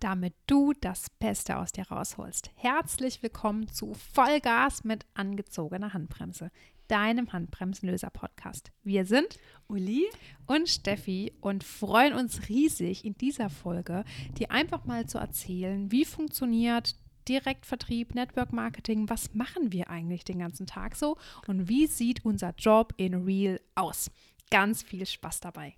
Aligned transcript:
damit 0.00 0.34
du 0.46 0.72
das 0.80 1.08
Beste 1.18 1.56
aus 1.58 1.72
dir 1.72 1.88
rausholst. 1.88 2.50
Herzlich 2.54 3.22
willkommen 3.22 3.68
zu 3.68 3.94
Vollgas 3.94 4.84
mit 4.84 5.06
angezogener 5.14 5.94
Handbremse, 5.94 6.50
deinem 6.88 7.32
Handbremsenlöser-Podcast. 7.32 8.72
Wir 8.82 9.06
sind 9.06 9.38
Uli 9.68 10.04
und 10.46 10.68
Steffi 10.68 11.32
und 11.40 11.64
freuen 11.64 12.12
uns 12.12 12.48
riesig 12.48 13.04
in 13.04 13.14
dieser 13.14 13.50
Folge, 13.50 14.04
dir 14.38 14.50
einfach 14.50 14.84
mal 14.84 15.06
zu 15.06 15.18
erzählen, 15.18 15.90
wie 15.90 16.04
funktioniert 16.04 16.94
Direktvertrieb, 17.28 18.14
Network 18.14 18.52
Marketing, 18.52 19.08
was 19.08 19.34
machen 19.34 19.72
wir 19.72 19.90
eigentlich 19.90 20.24
den 20.24 20.38
ganzen 20.38 20.66
Tag 20.66 20.94
so 20.94 21.16
und 21.48 21.68
wie 21.68 21.86
sieht 21.86 22.24
unser 22.24 22.54
Job 22.56 22.92
in 22.96 23.14
Real 23.14 23.60
aus. 23.74 24.10
Ganz 24.50 24.82
viel 24.82 25.06
Spaß 25.06 25.40
dabei. 25.40 25.74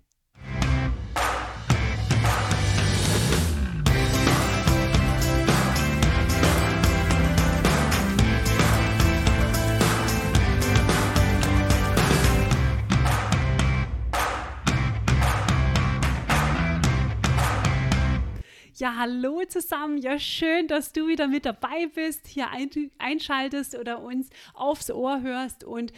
Ja, 18.79 18.95
hallo 18.95 19.43
zusammen. 19.45 19.97
Ja, 19.97 20.17
schön, 20.19 20.69
dass 20.69 20.93
du 20.93 21.09
wieder 21.09 21.27
mit 21.27 21.43
dabei 21.43 21.87
bist, 21.93 22.27
hier 22.27 22.49
ein, 22.49 22.69
einschaltest 22.97 23.77
oder 23.77 24.01
uns 24.01 24.29
aufs 24.53 24.89
Ohr 24.89 25.21
hörst. 25.21 25.65
Und 25.65 25.91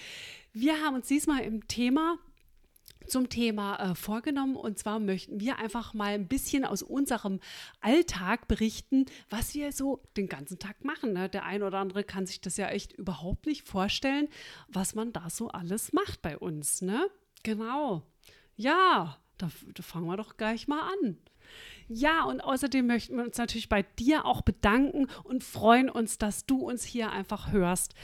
wir 0.52 0.84
haben 0.84 0.96
uns 0.96 1.08
diesmal 1.08 1.42
im 1.42 1.68
Thema 1.68 2.18
zum 3.06 3.30
Thema 3.30 3.76
äh, 3.92 3.94
vorgenommen. 3.94 4.56
Und 4.56 4.80
zwar 4.80 4.98
möchten 4.98 5.40
wir 5.40 5.60
einfach 5.60 5.94
mal 5.94 6.16
ein 6.16 6.28
bisschen 6.28 6.66
aus 6.66 6.82
unserem 6.82 7.40
Alltag 7.82 8.48
berichten, 8.48 9.06
was 9.30 9.54
wir 9.54 9.72
so 9.74 10.02
den 10.18 10.28
ganzen 10.28 10.58
Tag 10.58 10.84
machen. 10.84 11.14
Ne? 11.14 11.30
Der 11.30 11.46
ein 11.46 11.62
oder 11.62 11.78
andere 11.78 12.04
kann 12.04 12.26
sich 12.26 12.42
das 12.42 12.58
ja 12.58 12.68
echt 12.70 12.94
überhaupt 12.94 13.46
nicht 13.46 13.68
vorstellen, 13.68 14.28
was 14.70 14.96
man 14.96 15.14
da 15.14 15.30
so 15.30 15.50
alles 15.50 15.94
macht 15.94 16.24
bei 16.24 16.36
uns. 16.36 16.82
Ne? 16.82 17.12
Genau. 17.44 18.02
Ja, 18.56 19.20
da, 19.38 19.52
da 19.76 19.84
fangen 19.84 20.08
wir 20.08 20.18
doch 20.18 20.36
gleich 20.36 20.68
mal 20.68 20.82
an. 20.82 21.18
Ja, 21.88 22.24
und 22.24 22.42
außerdem 22.42 22.88
möchten 22.88 23.18
wir 23.18 23.24
uns 23.24 23.38
natürlich 23.38 23.70
bei 23.70 23.84
dir 23.84 24.26
auch 24.26 24.42
bedanken 24.42 25.08
und 25.24 25.44
freuen 25.44 25.90
uns, 25.90 26.18
dass 26.18 26.46
du 26.46 26.60
uns 26.60 26.84
hier 26.84 27.12
einfach 27.12 27.52
hörst. 27.52 27.96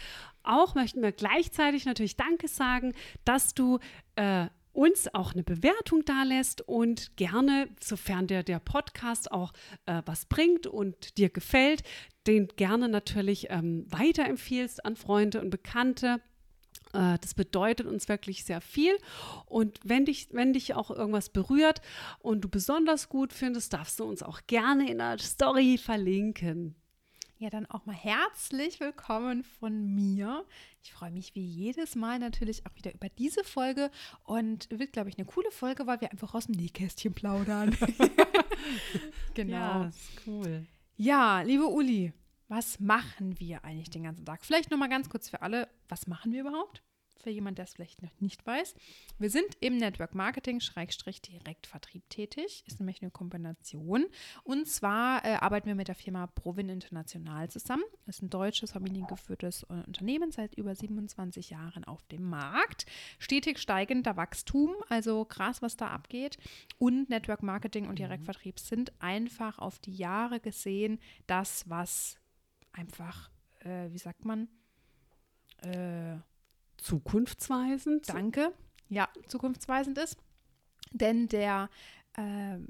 Auch 0.43 0.75
möchten 0.75 1.01
wir 1.01 1.11
gleichzeitig 1.11 1.85
natürlich 1.85 2.15
Danke 2.15 2.47
sagen, 2.47 2.93
dass 3.25 3.53
du 3.53 3.79
äh, 4.15 4.47
uns 4.77 5.11
auch 5.13 5.33
eine 5.33 5.43
Bewertung 5.43 6.05
da 6.05 6.21
lässt 6.23 6.61
und 6.61 7.17
gerne, 7.17 7.67
sofern 7.79 8.27
dir 8.27 8.43
der 8.43 8.59
Podcast 8.59 9.31
auch 9.31 9.51
äh, 9.87 10.03
was 10.05 10.27
bringt 10.27 10.67
und 10.67 11.17
dir 11.17 11.29
gefällt, 11.29 11.81
den 12.27 12.47
gerne 12.47 12.87
natürlich 12.87 13.47
ähm, 13.49 13.85
weiterempfiehlst 13.89 14.85
an 14.85 14.95
Freunde 14.95 15.41
und 15.41 15.49
Bekannte. 15.49 16.21
Äh, 16.93 17.17
das 17.19 17.33
bedeutet 17.33 17.87
uns 17.87 18.09
wirklich 18.09 18.43
sehr 18.43 18.61
viel. 18.61 18.97
Und 19.45 19.79
wenn 19.83 20.05
dich, 20.05 20.29
wenn 20.31 20.53
dich 20.53 20.73
auch 20.75 20.91
irgendwas 20.91 21.29
berührt 21.29 21.81
und 22.19 22.41
du 22.41 22.49
besonders 22.49 23.09
gut 23.09 23.33
findest, 23.33 23.73
darfst 23.73 23.99
du 23.99 24.05
uns 24.05 24.23
auch 24.23 24.41
gerne 24.47 24.89
in 24.89 24.99
der 24.99 25.19
Story 25.19 25.77
verlinken. 25.77 26.75
Ja, 27.39 27.51
dann 27.51 27.67
auch 27.67 27.85
mal 27.85 27.93
herzlich 27.93 28.79
willkommen 28.79 29.43
von 29.43 29.93
mir. 29.93 30.43
Ich 30.81 30.91
freue 30.91 31.11
mich 31.11 31.35
wie 31.35 31.45
jedes 31.45 31.95
Mal 31.95 32.17
natürlich 32.17 32.65
auch 32.65 32.75
wieder 32.75 32.91
über 32.91 33.09
diese 33.09 33.43
Folge 33.43 33.91
und 34.23 34.67
wird, 34.71 34.91
glaube 34.91 35.09
ich, 35.09 35.19
eine 35.19 35.27
coole 35.27 35.51
Folge, 35.51 35.85
weil 35.85 36.01
wir 36.01 36.11
einfach 36.11 36.33
aus 36.33 36.47
dem 36.47 36.55
Nähkästchen 36.55 37.13
plaudern. 37.13 37.77
genau. 39.35 39.53
Ja, 39.55 39.91
cool. 40.25 40.65
Ja, 40.95 41.41
liebe 41.41 41.67
Uli, 41.67 42.11
was 42.47 42.79
machen 42.79 43.39
wir 43.39 43.63
eigentlich 43.63 43.89
den 43.89 44.03
ganzen 44.03 44.25
Tag? 44.25 44.45
Vielleicht 44.45 44.71
noch 44.71 44.77
mal 44.77 44.89
ganz 44.89 45.09
kurz 45.09 45.29
für 45.29 45.41
alle, 45.41 45.67
was 45.89 46.07
machen 46.07 46.31
wir 46.31 46.41
überhaupt? 46.41 46.83
für 47.27 47.29
jemand, 47.31 47.57
der 47.57 47.65
es 47.65 47.73
vielleicht 47.73 48.01
noch 48.01 48.21
nicht 48.21 48.45
weiß. 48.45 48.73
Wir 49.19 49.29
sind 49.29 49.57
im 49.59 49.75
Network 49.75 50.15
Marketing 50.15 50.61
Schrägstrich 50.61 51.21
Direktvertrieb 51.21 52.09
tätig. 52.09 52.63
Ist 52.65 52.79
nämlich 52.79 53.01
eine 53.01 53.11
Kombination. 53.11 54.05
Und 54.43 54.67
zwar 54.67 55.25
äh, 55.25 55.33
arbeiten 55.33 55.67
wir 55.67 55.75
mit 55.75 55.89
der 55.89 55.95
Firma 55.95 56.27
Provin 56.27 56.69
International 56.69 57.49
zusammen. 57.49 57.83
Das 58.05 58.17
ist 58.17 58.21
ein 58.21 58.29
deutsches, 58.29 58.71
familiengeführtes 58.71 59.63
äh, 59.63 59.83
Unternehmen 59.85 60.31
seit 60.31 60.55
über 60.55 60.73
27 60.73 61.49
Jahren 61.49 61.83
auf 61.83 62.05
dem 62.07 62.23
Markt. 62.23 62.85
Stetig 63.19 63.59
steigender 63.59 64.15
Wachstum, 64.15 64.75
also 64.87 65.25
krass, 65.25 65.61
was 65.61 65.75
da 65.75 65.87
abgeht. 65.87 66.37
Und 66.77 67.09
Network 67.09 67.43
Marketing 67.43 67.85
und 67.85 67.91
mhm. 67.91 68.07
Direktvertrieb 68.07 68.59
sind 68.59 68.93
einfach 69.01 69.59
auf 69.59 69.79
die 69.79 69.95
Jahre 69.95 70.39
gesehen 70.39 70.99
das, 71.25 71.69
was 71.69 72.17
einfach, 72.77 73.29
äh, 73.59 73.91
wie 73.91 73.97
sagt 73.97 74.25
man, 74.25 74.47
äh, 75.61 76.17
zukunftsweisend. 76.77 78.09
Danke. 78.09 78.53
Ja, 78.89 79.09
zukunftsweisend 79.27 79.97
ist. 79.97 80.17
Denn 80.91 81.27
der 81.27 81.69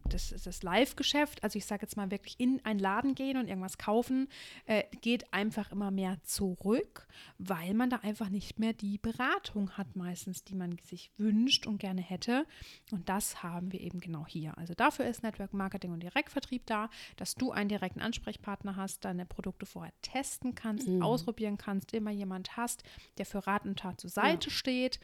das, 0.10 0.30
das 0.44 0.62
Live-Geschäft, 0.62 1.42
also 1.44 1.58
ich 1.58 1.66
sage 1.66 1.84
jetzt 1.84 1.96
mal 1.96 2.12
wirklich 2.12 2.36
in 2.38 2.64
einen 2.66 2.80
Laden 2.80 3.16
gehen 3.16 3.38
und 3.38 3.48
irgendwas 3.48 3.78
kaufen, 3.78 4.28
äh, 4.66 4.84
geht 5.02 5.34
einfach 5.34 5.72
immer 5.72 5.90
mehr 5.90 6.18
zurück, 6.24 7.08
weil 7.38 7.74
man 7.74 7.90
da 7.90 7.98
einfach 7.98 8.28
nicht 8.28 8.60
mehr 8.60 8.74
die 8.74 8.98
Beratung 8.98 9.72
hat 9.72 9.96
meistens, 9.96 10.44
die 10.44 10.56
man 10.56 10.78
sich 10.84 11.12
wünscht 11.18 11.66
und 11.66 11.78
gerne 11.78 12.02
hätte. 12.02 12.46
Und 12.92 13.08
das 13.08 13.42
haben 13.42 13.72
wir 13.72 13.80
eben 13.80 14.02
genau 14.02 14.26
hier. 14.28 14.58
Also 14.58 14.74
dafür 14.74 15.06
ist 15.06 15.24
Network 15.24 15.54
Marketing 15.54 15.94
und 15.94 16.04
Direktvertrieb 16.04 16.66
da, 16.66 16.90
dass 17.16 17.36
du 17.36 17.52
einen 17.52 17.70
direkten 17.70 18.02
Ansprechpartner 18.02 18.76
hast, 18.76 19.06
deine 19.06 19.26
Produkte 19.26 19.66
vorher 19.66 19.94
testen 20.02 20.56
kannst, 20.56 20.90
mhm. 20.90 21.02
ausprobieren 21.02 21.58
kannst, 21.58 21.94
immer 21.94 22.12
jemand 22.12 22.58
hast, 22.58 22.84
der 23.18 23.26
für 23.26 23.48
Rat 23.48 23.66
und 23.66 23.80
Tat 23.80 24.02
zur 24.02 24.10
Seite 24.10 24.50
ja. 24.50 24.56
steht. 24.56 25.00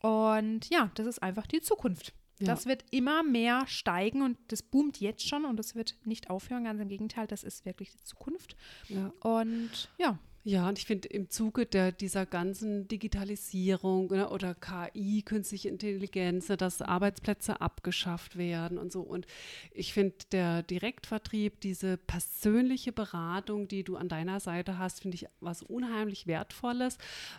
Und 0.00 0.70
ja, 0.70 0.90
das 0.94 1.06
ist 1.06 1.22
einfach 1.22 1.46
die 1.46 1.60
Zukunft. 1.60 2.14
Ja. 2.40 2.46
Das 2.46 2.66
wird 2.66 2.84
immer 2.90 3.22
mehr 3.22 3.66
steigen 3.66 4.22
und 4.22 4.38
das 4.48 4.62
boomt 4.62 4.98
jetzt 4.98 5.28
schon 5.28 5.44
und 5.44 5.56
das 5.58 5.74
wird 5.74 5.96
nicht 6.04 6.30
aufhören. 6.30 6.64
Ganz 6.64 6.80
im 6.80 6.88
Gegenteil, 6.88 7.26
das 7.26 7.44
ist 7.44 7.66
wirklich 7.66 7.90
die 7.92 8.02
Zukunft. 8.02 8.56
Ja. 8.88 9.12
Und 9.20 9.90
ja. 9.98 10.18
Ja, 10.42 10.68
und 10.68 10.78
ich 10.78 10.86
finde 10.86 11.08
im 11.08 11.28
Zuge 11.28 11.66
der, 11.66 11.92
dieser 11.92 12.24
ganzen 12.24 12.88
Digitalisierung 12.88 14.06
ne, 14.10 14.30
oder 14.30 14.54
KI, 14.54 15.20
künstliche 15.22 15.68
Intelligenz, 15.68 16.48
ne, 16.48 16.56
dass 16.56 16.80
Arbeitsplätze 16.80 17.60
abgeschafft 17.60 18.38
werden 18.38 18.78
und 18.78 18.90
so. 18.90 19.02
Und 19.02 19.26
ich 19.70 19.92
finde 19.92 20.14
der 20.32 20.62
Direktvertrieb, 20.62 21.60
diese 21.60 21.98
persönliche 21.98 22.90
Beratung, 22.90 23.68
die 23.68 23.84
du 23.84 23.96
an 23.96 24.08
deiner 24.08 24.40
Seite 24.40 24.78
hast, 24.78 25.02
finde 25.02 25.16
ich 25.16 25.26
was 25.40 25.62
unheimlich 25.62 26.26
Wertvolles. 26.26 26.96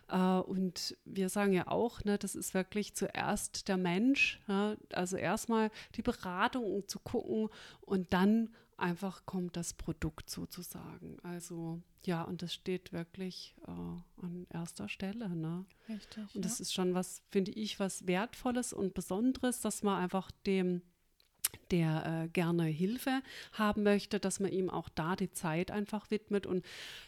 Äh, 0.07 0.17
und 0.17 0.95
wir 1.03 1.29
sagen 1.29 1.53
ja 1.53 1.69
auch, 1.69 2.03
ne, 2.03 2.19
das 2.19 2.35
ist 2.35 2.53
wirklich 2.53 2.93
zuerst 2.93 3.67
der 3.67 3.77
Mensch. 3.77 4.39
Ne, 4.47 4.77
also 4.93 5.17
erstmal 5.17 5.71
die 5.95 6.03
Beratung, 6.03 6.65
um 6.65 6.87
zu 6.87 6.99
gucken 6.99 7.49
und 7.81 8.13
dann 8.13 8.51
einfach 8.81 9.25
kommt 9.25 9.55
das 9.55 9.73
Produkt 9.73 10.29
sozusagen. 10.29 11.17
Also 11.23 11.81
ja, 12.05 12.23
und 12.23 12.41
das 12.41 12.53
steht 12.53 12.93
wirklich 12.93 13.55
äh, 13.67 13.71
an 14.23 14.47
erster 14.49 14.89
Stelle. 14.89 15.29
Ne? 15.29 15.65
Richtig. 15.87 16.35
Und 16.35 16.45
das 16.45 16.59
ja. 16.59 16.63
ist 16.63 16.73
schon 16.73 16.93
was, 16.93 17.21
finde 17.29 17.51
ich, 17.51 17.79
was 17.79 18.07
Wertvolles 18.07 18.73
und 18.73 18.93
Besonderes, 18.93 19.61
dass 19.61 19.83
man 19.83 20.01
einfach 20.01 20.31
dem 20.45 20.81
der 21.71 22.23
äh, 22.23 22.27
gerne 22.29 22.65
Hilfe 22.65 23.21
haben 23.53 23.83
möchte, 23.83 24.19
dass 24.19 24.39
man 24.39 24.51
ihm 24.51 24.69
auch 24.69 24.89
da 24.89 25.15
die 25.15 25.31
Zeit 25.31 25.71
einfach 25.71 26.09
widmet 26.11 26.45
und 26.45 26.65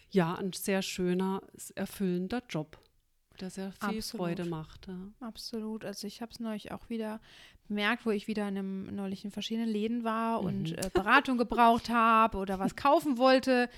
ja, 0.10 0.36
ein 0.36 0.54
sehr 0.54 0.82
schöner, 0.82 1.42
erfüllender 1.76 2.44
Job, 2.50 2.78
der 3.40 3.50
sehr 3.50 3.72
viel 3.72 3.98
Absolut. 3.98 4.26
Freude 4.26 4.46
macht. 4.46 4.88
Ja. 4.88 5.28
Absolut. 5.28 5.86
Also 5.86 6.08
ich 6.08 6.22
habe 6.22 6.32
es 6.32 6.40
neulich 6.40 6.72
auch 6.72 6.90
wieder 6.90 7.20
bemerkt, 7.68 8.06
wo 8.06 8.12
ich 8.12 8.28
wieder 8.28 8.48
in 8.48 8.58
einem 8.58 8.96
neulich 8.96 9.26
in 9.26 9.32
verschiedenen 9.32 9.70
Läden 9.70 10.04
war 10.04 10.42
mhm. 10.42 10.48
und 10.48 10.78
äh, 10.78 10.90
Beratung 10.94 11.38
gebraucht 11.38 11.90
habe 11.90 12.38
oder 12.38 12.60
was 12.60 12.76
kaufen 12.76 13.18
wollte. 13.18 13.70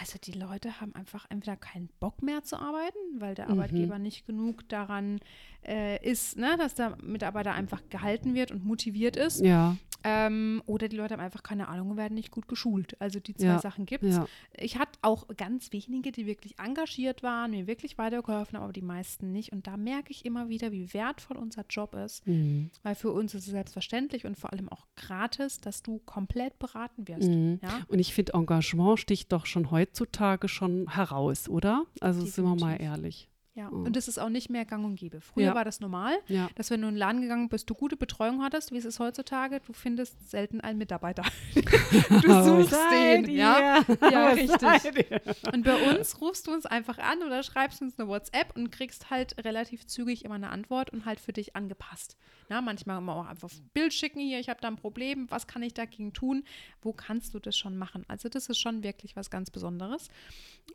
Also 0.00 0.18
die 0.22 0.32
Leute 0.32 0.80
haben 0.80 0.94
einfach 0.94 1.26
entweder 1.30 1.56
keinen 1.56 1.88
Bock 1.98 2.22
mehr 2.22 2.42
zu 2.42 2.56
arbeiten, 2.56 2.98
weil 3.18 3.34
der 3.34 3.46
mhm. 3.46 3.52
Arbeitgeber 3.52 3.98
nicht 3.98 4.26
genug 4.26 4.68
daran 4.68 5.18
äh, 5.66 6.04
ist, 6.06 6.36
ne, 6.36 6.56
dass 6.58 6.74
der 6.74 6.96
Mitarbeiter 7.02 7.52
einfach 7.52 7.80
gehalten 7.88 8.34
wird 8.34 8.52
und 8.52 8.64
motiviert 8.64 9.16
ist. 9.16 9.40
Ja. 9.40 9.76
Ähm, 10.04 10.62
oder 10.66 10.88
die 10.88 10.96
Leute 10.96 11.14
haben 11.14 11.20
einfach 11.20 11.42
keine 11.42 11.68
Ahnung 11.68 11.90
und 11.90 11.96
werden 11.96 12.14
nicht 12.14 12.30
gut 12.30 12.46
geschult. 12.46 13.00
Also 13.00 13.18
die 13.18 13.34
zwei 13.34 13.46
ja. 13.46 13.58
Sachen 13.58 13.84
gibt 13.84 14.04
es. 14.04 14.16
Ja. 14.16 14.26
Ich 14.56 14.78
hatte 14.78 14.98
auch 15.02 15.26
ganz 15.36 15.72
wenige, 15.72 16.12
die 16.12 16.26
wirklich 16.26 16.58
engagiert 16.58 17.22
waren, 17.22 17.50
mir 17.50 17.66
wirklich 17.66 17.98
weitergeholfen 17.98 18.56
haben, 18.56 18.64
aber 18.64 18.72
die 18.72 18.82
meisten 18.82 19.32
nicht. 19.32 19.52
Und 19.52 19.66
da 19.66 19.76
merke 19.76 20.10
ich 20.10 20.24
immer 20.24 20.48
wieder, 20.48 20.70
wie 20.72 20.92
wertvoll 20.94 21.36
unser 21.36 21.64
Job 21.68 21.94
ist. 21.94 22.26
Mhm. 22.26 22.70
Weil 22.82 22.94
für 22.94 23.10
uns 23.10 23.34
ist 23.34 23.46
es 23.46 23.50
selbstverständlich 23.50 24.24
und 24.24 24.38
vor 24.38 24.52
allem 24.52 24.68
auch 24.68 24.86
gratis, 24.96 25.60
dass 25.60 25.82
du 25.82 25.98
komplett 26.06 26.58
beraten 26.58 27.08
wirst. 27.08 27.28
Mhm. 27.28 27.58
Ja? 27.62 27.80
Und 27.88 27.98
ich 27.98 28.14
finde, 28.14 28.34
Engagement 28.34 29.00
sticht 29.00 29.32
doch 29.32 29.46
schon 29.46 29.70
heutzutage 29.70 30.48
schon 30.48 30.94
heraus, 30.94 31.48
oder? 31.48 31.84
Also 32.00 32.20
Definitiv. 32.20 32.34
sind 32.34 32.44
wir 32.44 32.66
mal 32.66 32.80
ehrlich. 32.80 33.28
Ja, 33.58 33.70
Mhm. 33.70 33.86
und 33.86 33.96
das 33.96 34.06
ist 34.06 34.18
auch 34.18 34.28
nicht 34.28 34.50
mehr 34.50 34.64
gang 34.64 34.84
und 34.84 34.94
gäbe. 34.94 35.20
Früher 35.20 35.46
Ja. 35.46 35.54
war 35.56 35.64
das 35.64 35.80
normal, 35.80 36.16
Ja. 36.28 36.48
dass 36.54 36.70
wenn 36.70 36.80
du 36.80 36.86
in 36.86 36.94
den 36.94 36.98
Laden 36.98 37.22
gegangen 37.22 37.48
bist, 37.48 37.68
du 37.68 37.74
gute 37.74 37.96
Betreuung 37.96 38.40
hattest, 38.44 38.70
wie 38.70 38.76
es 38.76 38.84
ist 38.84 39.00
heutzutage, 39.00 39.58
du 39.66 39.72
findest 39.72 40.30
selten 40.30 40.60
einen 40.60 40.78
Mitarbeiter. 40.78 41.24
du 42.08 42.44
suchst 42.44 42.70
Seid 42.70 43.26
den, 43.26 43.34
ja. 43.34 43.78
ihr? 43.88 43.98
Ja, 44.12 44.28
richtig. 44.32 45.10
Und 45.52 45.64
bei 45.64 45.90
uns 45.90 46.20
rufst 46.20 46.46
du 46.46 46.52
uns 46.52 46.66
einfach 46.66 46.98
an 46.98 47.22
oder 47.24 47.42
schreibst 47.42 47.82
uns 47.82 47.98
eine 47.98 48.06
WhatsApp 48.08 48.54
und 48.54 48.70
kriegst 48.70 49.10
halt 49.10 49.44
relativ 49.44 49.86
zügig 49.88 50.24
immer 50.24 50.36
eine 50.36 50.50
Antwort 50.50 50.90
und 50.90 51.04
halt 51.04 51.18
für 51.18 51.32
dich 51.32 51.56
angepasst. 51.56 52.16
Na, 52.48 52.60
manchmal 52.60 52.98
immer 52.98 53.16
auch 53.16 53.26
einfach 53.26 53.50
ein 53.50 53.70
Bild 53.74 53.92
schicken, 53.92 54.20
hier, 54.20 54.38
ich 54.38 54.48
habe 54.48 54.60
da 54.60 54.68
ein 54.68 54.76
Problem, 54.76 55.26
was 55.30 55.48
kann 55.48 55.62
ich 55.64 55.74
dagegen 55.74 56.12
tun? 56.12 56.44
Wo 56.80 56.92
kannst 56.92 57.34
du 57.34 57.40
das 57.40 57.56
schon 57.56 57.76
machen? 57.76 58.04
Also 58.06 58.28
das 58.28 58.48
ist 58.48 58.58
schon 58.58 58.84
wirklich 58.84 59.16
was 59.16 59.30
ganz 59.30 59.50
Besonderes. 59.50 60.08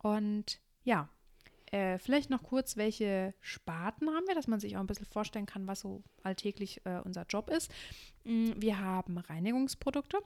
Und 0.01 0.59
ja, 0.83 1.07
äh, 1.73 1.97
vielleicht 1.97 2.29
noch 2.29 2.43
kurz, 2.43 2.77
welche 2.77 3.33
Sparten 3.41 4.07
haben 4.09 4.27
wir, 4.27 4.35
dass 4.35 4.47
man 4.47 4.59
sich 4.59 4.77
auch 4.77 4.79
ein 4.79 4.87
bisschen 4.87 5.07
vorstellen 5.07 5.47
kann, 5.47 5.67
was 5.67 5.79
so 5.79 6.03
alltäglich 6.21 6.85
äh, 6.85 6.99
unser 7.03 7.25
Job 7.27 7.49
ist. 7.49 7.71
Mm, 8.23 8.51
Wir 8.57 8.79
haben 8.79 9.17
Reinigungsprodukte 9.17 10.19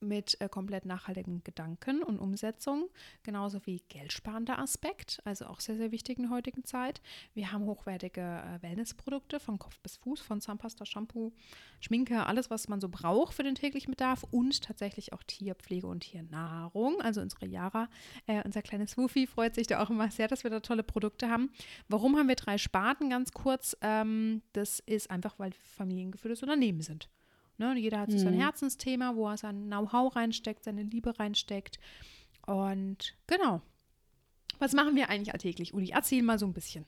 mit 0.00 0.40
äh, 0.40 0.48
komplett 0.48 0.84
nachhaltigen 0.84 1.42
Gedanken 1.44 2.02
und 2.02 2.18
Umsetzung, 2.18 2.88
genauso 3.22 3.64
wie 3.66 3.82
geldsparender 3.88 4.58
Aspekt, 4.58 5.20
also 5.24 5.46
auch 5.46 5.60
sehr, 5.60 5.76
sehr 5.76 5.92
wichtig 5.92 6.18
in 6.18 6.24
der 6.24 6.32
heutigen 6.32 6.64
Zeit. 6.64 7.00
Wir 7.34 7.52
haben 7.52 7.64
hochwertige 7.64 8.20
äh, 8.20 8.62
Wellnessprodukte 8.62 9.40
von 9.40 9.58
Kopf 9.58 9.78
bis 9.80 9.96
Fuß, 9.96 10.20
von 10.20 10.40
Zahnpasta, 10.40 10.84
Shampoo, 10.86 11.32
Schminke, 11.80 12.26
alles, 12.26 12.50
was 12.50 12.68
man 12.68 12.80
so 12.80 12.88
braucht 12.88 13.34
für 13.34 13.42
den 13.42 13.54
täglichen 13.54 13.90
Bedarf 13.90 14.24
und 14.30 14.62
tatsächlich 14.62 15.12
auch 15.12 15.22
Tierpflege 15.22 15.86
und 15.86 16.00
Tiernahrung. 16.00 17.00
Also 17.00 17.20
unsere 17.20 17.46
Yara, 17.46 17.88
äh, 18.26 18.42
unser 18.44 18.62
kleines 18.62 18.96
Wufi, 18.96 19.26
freut 19.26 19.54
sich 19.54 19.66
da 19.66 19.82
auch 19.82 19.90
immer 19.90 20.10
sehr, 20.10 20.28
dass 20.28 20.44
wir 20.44 20.50
da 20.50 20.60
tolle 20.60 20.82
Produkte 20.82 21.28
haben. 21.28 21.50
Warum 21.88 22.16
haben 22.16 22.28
wir 22.28 22.36
drei 22.36 22.58
Sparten? 22.58 23.10
Ganz 23.10 23.32
kurz, 23.32 23.76
ähm, 23.80 24.42
das 24.52 24.80
ist 24.80 25.10
einfach, 25.10 25.38
weil 25.38 25.50
wir 25.50 25.60
familiengeführtes 25.76 26.42
Unternehmen 26.42 26.80
sind. 26.80 27.08
Ne? 27.60 27.78
Jeder 27.78 28.00
hat 28.00 28.10
so 28.10 28.16
sein 28.16 28.34
Mhm. 28.36 28.40
Herzensthema, 28.40 29.14
wo 29.14 29.28
er 29.28 29.36
sein 29.36 29.66
Know-how 29.66 30.16
reinsteckt, 30.16 30.64
seine 30.64 30.82
Liebe 30.82 31.16
reinsteckt. 31.18 31.78
Und 32.46 33.14
genau. 33.26 33.60
Was 34.58 34.72
machen 34.72 34.96
wir 34.96 35.10
eigentlich 35.10 35.32
alltäglich? 35.34 35.74
Uli, 35.74 35.90
erzähl 35.90 36.22
mal 36.22 36.38
so 36.38 36.46
ein 36.46 36.54
bisschen. 36.54 36.86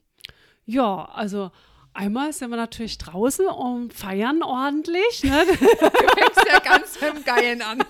Ja, 0.64 1.04
also 1.12 1.50
einmal 1.92 2.32
sind 2.32 2.48
wir 2.50 2.56
natürlich 2.56 2.96
draußen 2.96 3.46
und 3.46 3.92
feiern 3.92 4.42
ordentlich. 4.42 5.22
Ne? 5.24 5.44
Du 5.46 5.54
fängst 5.56 6.44
ja 6.50 6.58
ganz 6.60 6.98
beim 6.98 7.22
Geilen 7.22 7.60
an. 7.60 7.84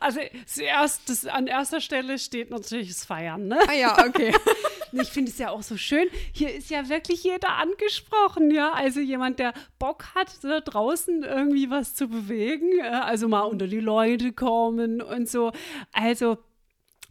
Also 0.00 0.20
zuerst, 0.46 1.08
das, 1.08 1.26
an 1.26 1.46
erster 1.46 1.80
Stelle 1.80 2.18
steht 2.18 2.50
natürlich 2.50 2.88
das 2.88 3.04
Feiern. 3.04 3.46
Ne? 3.46 3.58
Ah 3.68 3.72
ja, 3.72 4.04
okay. 4.06 4.34
Ich 4.92 5.08
finde 5.08 5.30
es 5.30 5.38
ja 5.38 5.50
auch 5.50 5.62
so 5.62 5.76
schön. 5.76 6.08
Hier 6.32 6.54
ist 6.54 6.70
ja 6.70 6.88
wirklich 6.88 7.24
jeder 7.24 7.56
angesprochen, 7.56 8.50
ja. 8.50 8.72
Also 8.72 9.00
jemand, 9.00 9.38
der 9.38 9.54
Bock 9.78 10.14
hat, 10.14 10.42
da 10.42 10.60
draußen 10.60 11.22
irgendwie 11.22 11.70
was 11.70 11.94
zu 11.94 12.08
bewegen, 12.08 12.78
äh, 12.78 12.88
also 12.88 13.28
mal 13.28 13.42
unter 13.42 13.66
die 13.66 13.80
Leute 13.80 14.32
kommen 14.32 15.00
und 15.00 15.28
so. 15.28 15.52
Also 15.92 16.38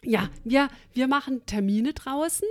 ja, 0.03 0.29
wir, 0.43 0.69
wir 0.93 1.07
machen 1.07 1.45
Termine 1.45 1.93
draußen 1.93 2.47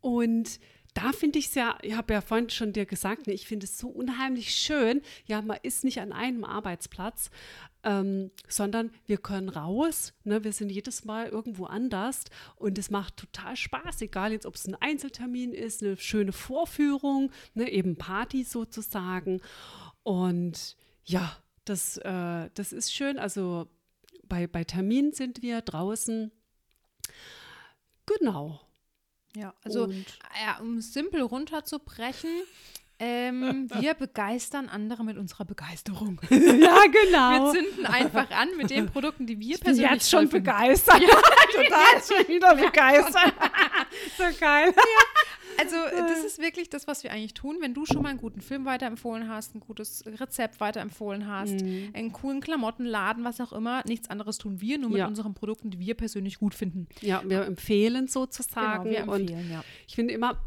und 0.00 0.58
da 0.94 1.12
finde 1.12 1.38
ich 1.38 1.46
es 1.46 1.54
ja, 1.54 1.78
ich 1.82 1.94
habe 1.96 2.12
ja 2.12 2.20
vorhin 2.20 2.50
schon 2.50 2.72
dir 2.72 2.84
gesagt, 2.84 3.26
ne, 3.26 3.32
ich 3.32 3.46
finde 3.46 3.64
es 3.64 3.78
so 3.78 3.88
unheimlich 3.88 4.54
schön. 4.54 5.02
Ja, 5.26 5.40
man 5.40 5.58
ist 5.62 5.84
nicht 5.84 6.00
an 6.00 6.12
einem 6.12 6.44
Arbeitsplatz, 6.44 7.30
ähm, 7.84 8.30
sondern 8.48 8.90
wir 9.06 9.18
können 9.18 9.48
raus. 9.48 10.12
Ne, 10.24 10.44
wir 10.44 10.52
sind 10.52 10.70
jedes 10.70 11.04
Mal 11.04 11.28
irgendwo 11.28 11.66
anders 11.66 12.24
und 12.56 12.78
es 12.78 12.90
macht 12.90 13.16
total 13.16 13.56
Spaß, 13.56 14.02
egal 14.02 14.32
jetzt, 14.32 14.46
ob 14.46 14.54
es 14.54 14.66
ein 14.66 14.74
Einzeltermin 14.74 15.52
ist, 15.52 15.82
eine 15.82 15.96
schöne 15.96 16.32
Vorführung, 16.32 17.30
ne, 17.54 17.70
eben 17.70 17.96
Party 17.96 18.44
sozusagen. 18.44 19.40
Und 20.02 20.76
ja, 21.04 21.36
das, 21.64 21.96
äh, 21.98 22.50
das 22.54 22.72
ist 22.72 22.92
schön. 22.92 23.18
Also 23.18 23.68
bei, 24.24 24.46
bei 24.46 24.64
Terminen 24.64 25.12
sind 25.12 25.42
wir 25.42 25.60
draußen. 25.60 26.30
Genau. 28.06 28.60
Ja, 29.36 29.54
also 29.62 29.86
ja, 29.86 30.58
um 30.60 30.78
es 30.78 30.92
simpel 30.92 31.22
runterzubrechen, 31.22 32.30
ähm, 33.00 33.68
wir 33.80 33.94
begeistern 33.94 34.68
andere 34.68 35.02
mit 35.04 35.16
unserer 35.18 35.44
Begeisterung. 35.46 36.20
ja, 36.30 36.36
Wir 36.38 36.90
genau. 37.06 37.50
zünden 37.52 37.86
einfach 37.86 38.30
an 38.30 38.48
mit 38.56 38.68
den 38.70 38.86
Produkten, 38.86 39.26
die 39.26 39.40
wir 39.40 39.54
Ich 39.54 39.60
bin 39.60 39.64
persönlich 39.74 39.90
jetzt 39.90 40.10
schon 40.10 40.28
finden. 40.28 40.44
begeistert. 40.44 41.00
Total 41.52 42.02
schon 42.06 42.28
wieder 42.34 42.54
begeistert. 42.66 43.32
so 44.18 44.24
geil. 44.38 44.72
Also 45.58 45.76
das 45.90 46.24
ist 46.24 46.38
wirklich 46.38 46.70
das, 46.70 46.86
was 46.86 47.02
wir 47.04 47.12
eigentlich 47.12 47.34
tun. 47.34 47.56
Wenn 47.60 47.74
du 47.74 47.84
schon 47.84 48.02
mal 48.02 48.10
einen 48.10 48.18
guten 48.18 48.40
Film 48.40 48.64
weiterempfohlen 48.64 49.28
hast, 49.28 49.54
ein 49.54 49.60
gutes 49.60 50.04
Rezept 50.06 50.60
weiterempfohlen 50.60 51.26
hast, 51.26 51.60
Mhm. 51.60 51.90
einen 51.92 52.12
coolen 52.12 52.40
Klamottenladen, 52.40 53.24
was 53.24 53.40
auch 53.40 53.52
immer, 53.52 53.82
nichts 53.86 54.08
anderes 54.08 54.38
tun 54.38 54.60
wir, 54.60 54.78
nur 54.78 54.90
mit 54.90 54.98
Ja. 55.00 55.06
unseren 55.06 55.34
Produkten, 55.34 55.70
die 55.70 55.78
wir 55.78 55.94
persönlich 55.94 56.38
gut 56.38 56.54
finden. 56.54 56.86
Ja, 57.00 57.22
wir 57.26 57.44
empfehlen 57.44 58.08
sozusagen. 58.08 58.84
Genau, 58.84 59.06
wir 59.06 59.12
und 59.12 59.20
empfehlen, 59.22 59.50
ja. 59.50 59.64
ich 59.86 59.94
finde 59.94 60.14
immer, 60.14 60.38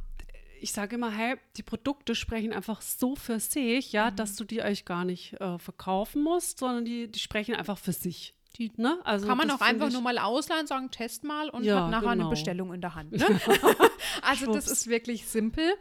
ich 0.63 0.71
sage 0.71 0.95
immer, 0.95 1.12
hey, 1.12 1.36
die 1.57 1.63
Produkte 1.63 2.15
sprechen 2.15 2.54
einfach 2.54 2.81
so 2.81 3.15
für 3.15 3.39
sich, 3.39 3.92
ja, 3.92 4.10
Mhm. 4.12 4.15
dass 4.15 4.36
du 4.36 4.44
die 4.45 4.62
eigentlich 4.62 4.86
gar 4.86 5.06
nicht 5.06 5.33
äh, 5.42 5.60
verkaufen 5.60 6.24
musst, 6.24 6.60
sondern 6.60 6.86
die, 6.86 7.12
die 7.12 7.19
sprechen 7.19 7.56
einfach 7.56 7.77
für 7.77 7.94
sich. 7.94 8.33
Die 8.57 8.71
ne? 8.77 9.00
also 9.03 9.25
Kann 9.27 9.38
man 9.38 9.47
das 9.47 9.57
auch 9.59 9.65
einfach 9.65 9.91
nur 9.91 10.01
mal 10.01 10.17
ausleihen, 10.19 10.67
sagen, 10.67 10.91
test 10.91 11.23
mal 11.23 11.50
und 11.50 11.63
Ja, 11.63 11.83
hat 11.85 11.91
nachher 11.91 12.09
eine 12.09 12.19
genau. 12.21 12.29
Bestellung 12.29 12.73
in 12.73 12.81
der 12.81 12.94
Hand. 12.95 13.11
Ne? 13.13 13.25
also 14.21 14.45
das 14.53 14.65
Schwupps. 14.65 14.67
ist 14.67 14.88
wirklich 14.88 15.25
simpel. 15.27 15.73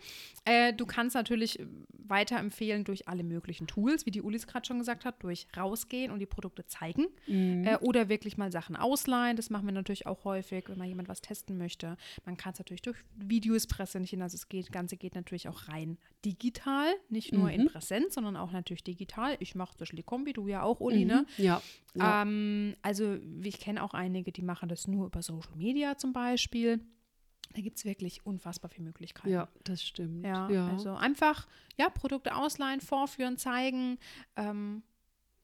Äh, 0.45 0.73
du 0.73 0.87
kannst 0.87 1.15
natürlich 1.15 1.61
äh, 1.61 1.67
weiterempfehlen 2.09 2.85
durch 2.85 3.07
alle 3.09 3.23
möglichen 3.23 3.67
Tools, 3.67 4.07
wie 4.07 4.11
die 4.11 4.23
Ulis 4.23 4.47
gerade 4.47 4.67
schon 4.67 4.79
gesagt 4.79 5.05
hat, 5.05 5.23
durch 5.23 5.47
rausgehen 5.57 6.11
und 6.11 6.19
die 6.19 6.27
Produkte 6.27 6.67
zeigen 6.67 7.07
Mhm. 7.27 7.65
äh, 7.65 7.77
oder 7.77 8.09
wirklich 8.09 8.37
mal 8.37 8.51
Sachen 8.51 8.75
ausleihen. 8.75 9.37
Das 9.37 9.51
machen 9.51 9.67
wir 9.67 9.73
natürlich 9.73 10.07
auch 10.07 10.25
häufig, 10.25 10.65
wenn 10.69 10.79
mal 10.79 10.87
jemand 10.89 11.09
was 11.09 11.21
testen 11.21 11.59
möchte. 11.59 11.97
Man 12.25 12.37
kann 12.37 12.53
es 12.55 12.59
natürlich 12.59 12.83
durch 12.83 12.97
Videos 13.17 13.67
präsentieren, 13.67 14.23
also 14.23 14.35
es 14.35 14.49
geht, 14.49 14.65
das 14.67 14.73
Ganze 14.73 14.97
geht 14.97 15.15
natürlich 15.15 15.49
auch 15.49 15.69
rein 15.69 15.99
digital, 16.25 16.93
nicht 17.09 17.33
nur 17.33 17.51
in 17.51 17.63
Mhm. 17.63 17.67
Präsenz, 17.69 18.15
sondern 18.15 18.37
auch 18.37 18.51
natürlich 18.53 18.85
digital. 18.85 19.37
Ich 19.41 19.55
mache 19.55 19.77
die 19.93 20.03
Kombi, 20.03 20.33
du 20.33 20.49
ja 20.49 20.63
auch, 20.63 20.81
Uli, 20.81 21.05
ne? 21.05 21.27
Mhm. 21.37 21.45
Ja. 21.45 21.63
ja. 21.95 22.23
Ähm, 22.23 22.62
also 22.83 23.19
ich 23.43 23.59
kenne 23.61 23.83
auch 23.83 23.95
einige, 23.95 24.33
die 24.33 24.43
machen 24.43 24.69
das 24.69 24.87
nur 24.87 25.07
über 25.07 25.23
Social 25.23 25.57
Media 25.57 25.97
zum 25.97 26.13
Beispiel. 26.13 26.81
Da 27.55 27.61
gibt 27.61 27.77
es 27.77 27.85
wirklich 27.85 28.25
unfassbar 28.25 28.71
viele 28.71 28.85
Möglichkeiten. 28.87 29.29
ja, 29.31 29.49
das 29.65 29.83
stimmt. 29.83 30.25
Ja, 30.25 30.49
ja. 30.49 30.69
also 30.69 30.95
einfach 30.95 31.47
ja, 31.77 31.89
Produkte 31.91 32.35
ausleihen, 32.35 32.81
vorführen, 32.81 33.37
zeigen 33.37 33.99
ähm, 34.37 34.83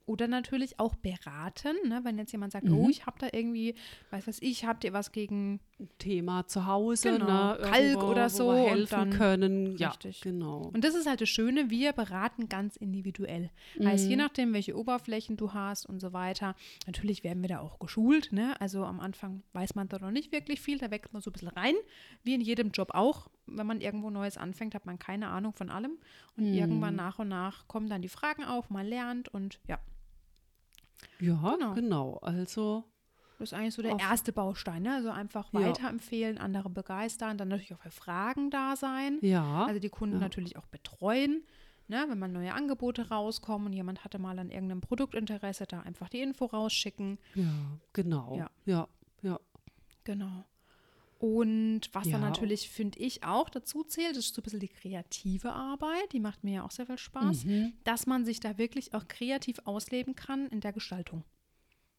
oder 0.06 0.26
natürlich 0.26 0.80
auch 0.80 0.94
beraten. 0.94 1.76
Ne? 1.86 2.00
Wenn 2.04 2.16
jetzt 2.16 2.32
jemand 2.32 2.52
sagt, 2.52 2.64
Mhm. 2.66 2.74
oh, 2.74 2.88
ich 2.88 3.04
habe 3.04 3.18
da 3.18 3.28
irgendwie, 3.30 3.74
weiß 4.10 4.26
was 4.26 4.40
ich, 4.40 4.64
habt 4.64 4.84
ihr 4.84 4.94
was 4.94 5.12
gegen 5.12 5.60
Thema 5.98 6.46
zu 6.48 6.66
Hause, 6.66 7.12
Genau, 7.12 7.26
ne? 7.52 7.58
Kalk 7.62 7.80
Irgendwo, 7.84 8.06
oder 8.08 8.28
so 8.30 8.52
helfen 8.52 8.88
dann- 8.90 9.10
können. 9.10 9.76
Ja, 9.76 9.90
Richtig. 9.90 10.20
genau. 10.22 10.62
Und 10.74 10.82
das 10.82 10.94
ist 10.96 11.06
halt 11.06 11.20
das 11.20 11.28
Schöne, 11.28 11.70
wir 11.70 11.92
beraten 11.92 12.48
ganz 12.48 12.74
individuell. 12.76 13.50
Heißt, 13.82 14.08
je 14.08 14.16
Mhm. 14.16 14.22
nachdem, 14.22 14.52
welche 14.54 14.76
Oberflächen 14.76 15.36
du 15.36 15.52
hast 15.52 15.86
und 15.86 16.00
so 16.00 16.12
weiter. 16.12 16.56
Natürlich 16.86 17.22
werden 17.22 17.42
wir 17.42 17.48
da 17.48 17.60
auch 17.60 17.78
geschult. 17.78 18.32
Ne? 18.32 18.60
Also 18.60 18.84
am 18.84 18.98
Anfang 18.98 19.44
weiß 19.52 19.76
man 19.76 19.88
da 19.88 19.98
noch 20.00 20.10
nicht 20.10 20.32
wirklich 20.32 20.60
viel, 20.60 20.78
da 20.78 20.90
wächst 20.90 21.12
man 21.12 21.22
so 21.22 21.30
ein 21.30 21.32
bisschen 21.32 21.48
rein, 21.48 21.74
wie 22.24 22.34
in 22.34 22.40
jedem 22.40 22.70
Job 22.72 22.90
auch. 22.94 23.28
Wenn 23.46 23.66
man 23.66 23.80
irgendwo 23.80 24.10
Neues 24.10 24.36
anfängt, 24.36 24.74
hat 24.74 24.84
man 24.84 24.98
keine 24.98 25.28
Ahnung 25.28 25.52
von 25.52 25.70
allem. 25.70 25.98
Und 26.36 26.44
Mhm. 26.48 26.54
irgendwann 26.54 26.96
nach 26.96 27.18
und 27.20 27.28
nach 27.28 27.68
kommen 27.68 27.88
dann 27.88 28.02
die 28.02 28.08
Fragen 28.08 28.42
auf, 28.44 28.68
man 28.70 28.86
lernt 28.86 29.28
und 29.28 29.60
ja, 29.68 29.78
Ja, 31.20 31.54
Genau. 31.56 31.74
genau. 31.74 32.14
Also, 32.22 32.84
das 33.38 33.52
ist 33.52 33.58
eigentlich 33.58 33.74
so 33.74 33.82
der 33.82 33.94
Auf- 33.94 34.00
erste 34.02 34.32
Baustein. 34.32 34.82
Ne? 34.82 34.94
Also 34.94 35.10
einfach 35.10 35.52
Ja. 35.52 35.60
weiterempfehlen, 35.60 36.38
andere 36.38 36.68
begeistern, 36.70 37.38
dann 37.38 37.48
natürlich 37.48 37.72
auch 37.74 37.80
für 37.82 37.90
Fragen 37.90 38.50
da 38.50 38.76
sein. 38.76 39.18
ja. 39.22 39.64
Also 39.66 39.80
die 39.80 39.88
Kunden 39.90 40.16
ja. 40.16 40.20
natürlich 40.20 40.56
auch 40.56 40.66
betreuen. 40.66 41.42
Ne, 41.90 42.04
wenn 42.06 42.18
mal 42.18 42.28
neue 42.28 42.52
Angebote 42.52 43.08
rauskommen 43.08 43.68
und 43.68 43.72
jemand 43.72 44.04
hatte 44.04 44.18
mal 44.18 44.38
an 44.38 44.50
irgendeinem 44.50 44.82
Produktinteresse, 44.82 45.64
da 45.66 45.80
einfach 45.80 46.10
die 46.10 46.20
Info 46.20 46.44
rausschicken. 46.44 47.16
ja, 47.34 47.44
genau. 47.94 48.36
Ja. 48.36 48.50
Ja, 48.66 48.88
ja. 49.22 49.40
Genau. 50.04 50.44
Und 51.18 51.80
was 51.92 52.04
dann 52.04 52.20
Ja. 52.22 52.28
natürlich, 52.28 52.68
finde 52.68 52.98
ich, 53.00 53.24
auch 53.24 53.48
dazu 53.48 53.82
zählt, 53.82 54.16
ist 54.16 54.34
so 54.34 54.40
ein 54.40 54.44
bisschen 54.44 54.60
die 54.60 54.68
kreative 54.68 55.52
Arbeit. 55.52 56.12
Die 56.12 56.20
macht 56.20 56.44
mir 56.44 56.56
ja 56.56 56.62
auch 56.64 56.70
sehr 56.70 56.86
viel 56.86 56.98
Spaß, 56.98 57.44
Mhm. 57.46 57.72
dass 57.84 58.06
man 58.06 58.24
sich 58.24 58.38
da 58.38 58.56
wirklich 58.58 58.94
auch 58.94 59.08
kreativ 59.08 59.58
ausleben 59.64 60.14
kann 60.14 60.46
in 60.48 60.60
der 60.60 60.72
Gestaltung. 60.72 61.24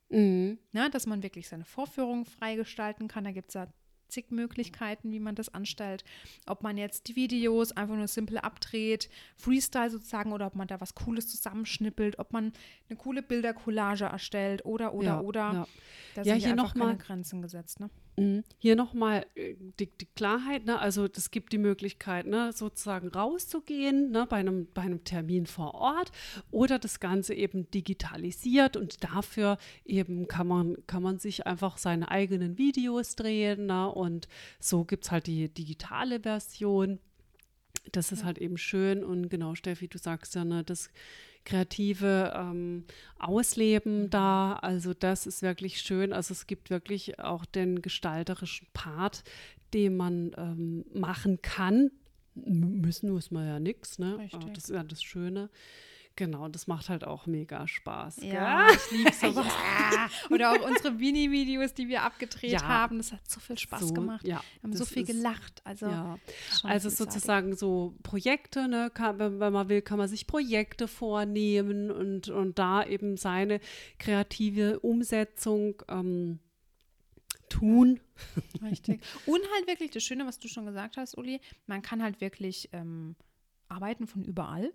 Mhm. 0.09 0.57
Ne, 0.71 0.89
dass 0.89 1.05
man 1.05 1.23
wirklich 1.23 1.47
seine 1.47 1.65
Vorführung 1.65 2.25
freigestalten 2.25 3.07
kann. 3.07 3.23
Da 3.23 3.31
gibt 3.31 3.49
es 3.49 3.53
ja 3.55 3.67
zig 4.07 4.31
Möglichkeiten, 4.31 5.11
wie 5.11 5.19
man 5.19 5.35
das 5.35 5.53
anstellt. 5.53 6.03
Ob 6.47 6.63
man 6.63 6.77
jetzt 6.77 7.07
die 7.07 7.15
Videos 7.15 7.71
einfach 7.73 7.95
nur 7.95 8.07
simpel 8.07 8.39
abdreht, 8.39 9.07
Freestyle 9.37 9.91
sozusagen, 9.91 10.31
oder 10.31 10.47
ob 10.47 10.55
man 10.55 10.67
da 10.67 10.81
was 10.81 10.95
Cooles 10.95 11.27
zusammenschnippelt, 11.29 12.17
ob 12.17 12.33
man 12.33 12.51
eine 12.89 12.97
coole 12.97 13.21
Bildercollage 13.21 14.05
erstellt 14.05 14.65
oder, 14.65 14.95
oder, 14.95 15.05
ja, 15.05 15.21
oder. 15.21 15.39
Ja. 15.53 15.67
Da 16.15 16.21
Ja, 16.23 16.33
sind 16.33 16.39
hier 16.41 16.51
einfach 16.53 16.73
noch 16.73 16.75
mal- 16.75 16.97
Grenzen 16.97 17.43
gesetzt. 17.43 17.79
Ne? 17.79 17.91
Mhm. 18.19 18.43
Hier 18.57 18.75
nochmal 18.75 19.25
äh, 19.35 19.55
die, 19.79 19.87
die 19.87 20.07
Klarheit, 20.15 20.65
ne? 20.65 20.79
also 20.79 21.05
es 21.05 21.31
gibt 21.31 21.53
die 21.53 21.57
Möglichkeit, 21.57 22.25
ne, 22.25 22.51
sozusagen 22.53 23.07
rauszugehen 23.09 24.11
ne, 24.11 24.25
bei, 24.27 24.37
einem, 24.37 24.67
bei 24.73 24.81
einem 24.81 25.03
Termin 25.03 25.45
vor 25.45 25.73
Ort 25.75 26.11
oder 26.51 26.79
das 26.79 26.99
Ganze 26.99 27.33
eben 27.33 27.69
digitalisiert 27.71 28.77
und 28.77 29.03
dafür 29.03 29.57
eben 29.85 30.27
kann 30.27 30.47
man, 30.47 30.77
kann 30.87 31.03
man 31.03 31.19
sich 31.19 31.47
einfach 31.47 31.77
seine 31.77 32.09
eigenen 32.11 32.57
Videos 32.57 33.15
drehen 33.15 33.67
ne? 33.67 33.89
und 33.89 34.27
so 34.59 34.83
gibt 34.83 35.05
es 35.05 35.11
halt 35.11 35.27
die 35.27 35.49
digitale 35.49 36.21
Version. 36.21 36.99
Das 37.91 38.11
ist 38.11 38.19
ja. 38.19 38.25
halt 38.25 38.37
eben 38.37 38.57
schön 38.57 39.03
und 39.03 39.29
genau, 39.29 39.55
Steffi, 39.55 39.87
du 39.87 39.97
sagst 39.97 40.35
ja, 40.35 40.43
ne, 40.43 40.63
das 40.63 40.89
kreative 41.49 42.33
ähm, 42.35 42.85
Ausleben 43.17 44.09
da. 44.09 44.53
Also 44.53 44.93
das 44.93 45.25
ist 45.25 45.41
wirklich 45.41 45.81
schön. 45.81 46.13
Also 46.13 46.33
es 46.33 46.47
gibt 46.47 46.69
wirklich 46.69 47.19
auch 47.19 47.45
den 47.45 47.81
gestalterischen 47.81 48.67
Part, 48.73 49.23
den 49.73 49.97
man 49.97 50.31
ähm, 50.37 50.85
machen 50.93 51.41
kann. 51.41 51.91
M 52.35 52.81
müssen 52.81 53.11
muss 53.11 53.31
man 53.31 53.47
ja 53.47 53.59
nichts, 53.59 53.99
ne? 53.99 54.17
Richtig. 54.19 54.53
Das 54.53 54.65
ist 54.65 54.75
ja 54.75 54.83
das 54.83 55.03
Schöne. 55.03 55.49
Genau, 56.19 56.49
das 56.49 56.67
macht 56.67 56.89
halt 56.89 57.05
auch 57.05 57.27
mega 57.27 57.65
Spaß. 57.65 58.17
Ja, 58.23 58.67
gell? 58.67 58.75
ich 58.75 58.91
liebe 58.97 59.13
sowas. 59.13 59.45
ja. 59.45 60.09
Oder 60.29 60.51
auch 60.51 60.69
unsere 60.69 60.91
Mini-Videos, 60.91 61.73
die 61.73 61.87
wir 61.87 62.03
abgedreht 62.03 62.51
ja. 62.51 62.61
haben. 62.61 62.97
Das 62.97 63.13
hat 63.13 63.21
so 63.29 63.39
viel 63.39 63.57
Spaß 63.57 63.87
so, 63.87 63.93
gemacht. 63.93 64.27
Ja, 64.27 64.43
wir 64.59 64.63
haben 64.63 64.75
so 64.75 64.83
viel 64.83 65.03
ist, 65.03 65.07
gelacht. 65.07 65.61
Also, 65.63 65.85
ja. 65.85 66.19
also 66.63 66.89
sozusagen 66.89 67.55
so 67.55 67.95
Projekte, 68.03 68.67
ne, 68.67 68.91
kann, 68.93 69.17
wenn, 69.17 69.39
wenn, 69.39 69.53
man 69.53 69.69
will, 69.69 69.81
kann 69.81 69.97
man 69.97 70.09
sich 70.09 70.27
Projekte 70.27 70.89
vornehmen 70.89 71.89
und, 71.89 72.27
und 72.27 72.59
da 72.59 72.83
eben 72.83 73.15
seine 73.15 73.61
kreative 73.97 74.81
Umsetzung 74.81 75.81
ähm, 75.87 76.39
tun. 77.47 78.01
Richtig. 78.61 79.01
Und 79.25 79.41
halt 79.55 79.67
wirklich 79.67 79.91
das 79.91 80.03
Schöne, 80.03 80.25
was 80.25 80.37
du 80.37 80.49
schon 80.49 80.65
gesagt 80.65 80.97
hast, 80.97 81.17
Uli, 81.17 81.39
man 81.65 81.81
kann 81.81 82.03
halt 82.03 82.19
wirklich 82.19 82.67
ähm, 82.73 83.15
arbeiten 83.69 84.05
von 84.05 84.25
überall. 84.25 84.73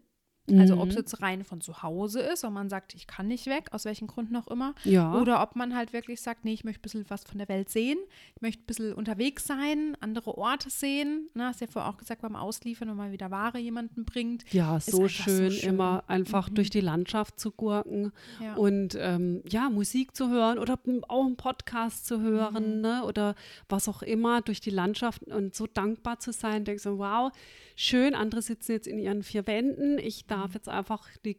Also 0.50 0.78
ob 0.78 0.88
es 0.88 0.94
mhm. 0.94 1.00
jetzt 1.00 1.22
rein 1.22 1.42
von 1.42 1.62
zu 1.62 1.82
Hause 1.82 2.20
ist 2.20 2.44
und 2.44 2.52
man 2.52 2.68
sagt, 2.68 2.94
ich 2.94 3.06
kann 3.06 3.28
nicht 3.28 3.46
weg, 3.46 3.68
aus 3.72 3.86
welchen 3.86 4.06
Gründen 4.06 4.36
auch 4.36 4.46
immer. 4.48 4.74
Ja. 4.84 5.14
Oder 5.14 5.42
ob 5.42 5.56
man 5.56 5.74
halt 5.74 5.94
wirklich 5.94 6.20
sagt, 6.20 6.44
nee, 6.44 6.52
ich 6.52 6.64
möchte 6.64 6.80
ein 6.80 6.82
bisschen 6.82 7.04
was 7.08 7.24
von 7.24 7.38
der 7.38 7.48
Welt 7.48 7.70
sehen. 7.70 7.96
Ich 8.36 8.42
möchte 8.42 8.62
ein 8.62 8.66
bisschen 8.66 8.92
unterwegs 8.92 9.46
sein, 9.46 9.96
andere 10.00 10.36
Orte 10.36 10.68
sehen. 10.68 11.30
Na, 11.32 11.46
hast 11.46 11.62
ja 11.62 11.66
vorher 11.66 11.90
auch 11.90 11.96
gesagt, 11.96 12.20
beim 12.20 12.36
Ausliefern, 12.36 12.88
wenn 12.88 12.96
man 12.96 13.10
wieder 13.10 13.30
Ware 13.30 13.58
jemanden 13.58 14.04
bringt. 14.04 14.44
Ja, 14.52 14.80
so 14.80 15.08
schön, 15.08 15.50
so 15.50 15.56
schön, 15.56 15.70
immer 15.70 16.04
einfach 16.08 16.50
mhm. 16.50 16.56
durch 16.56 16.68
die 16.68 16.80
Landschaft 16.80 17.40
zu 17.40 17.50
gurken 17.50 18.12
ja. 18.42 18.54
und 18.54 18.98
ähm, 19.00 19.42
ja, 19.48 19.70
Musik 19.70 20.14
zu 20.14 20.28
hören 20.28 20.58
oder 20.58 20.78
auch 21.08 21.24
einen 21.24 21.36
Podcast 21.36 22.06
zu 22.06 22.20
hören 22.20 22.76
mhm. 22.76 22.80
ne? 22.82 23.04
oder 23.04 23.34
was 23.70 23.88
auch 23.88 24.02
immer, 24.02 24.42
durch 24.42 24.60
die 24.60 24.70
Landschaft 24.70 25.22
und 25.22 25.54
so 25.54 25.66
dankbar 25.66 26.18
zu 26.18 26.32
sein. 26.32 26.64
Denke 26.64 26.82
so, 26.82 26.98
wow, 26.98 27.32
schön, 27.76 28.14
andere 28.14 28.42
sitzen 28.42 28.72
jetzt 28.72 28.86
in 28.86 28.98
ihren 28.98 29.22
vier 29.22 29.46
Wänden. 29.46 29.98
Ich 29.98 30.26
darf 30.34 30.48
mhm. 30.48 30.54
jetzt 30.54 30.68
einfach 30.68 31.08
die, 31.24 31.38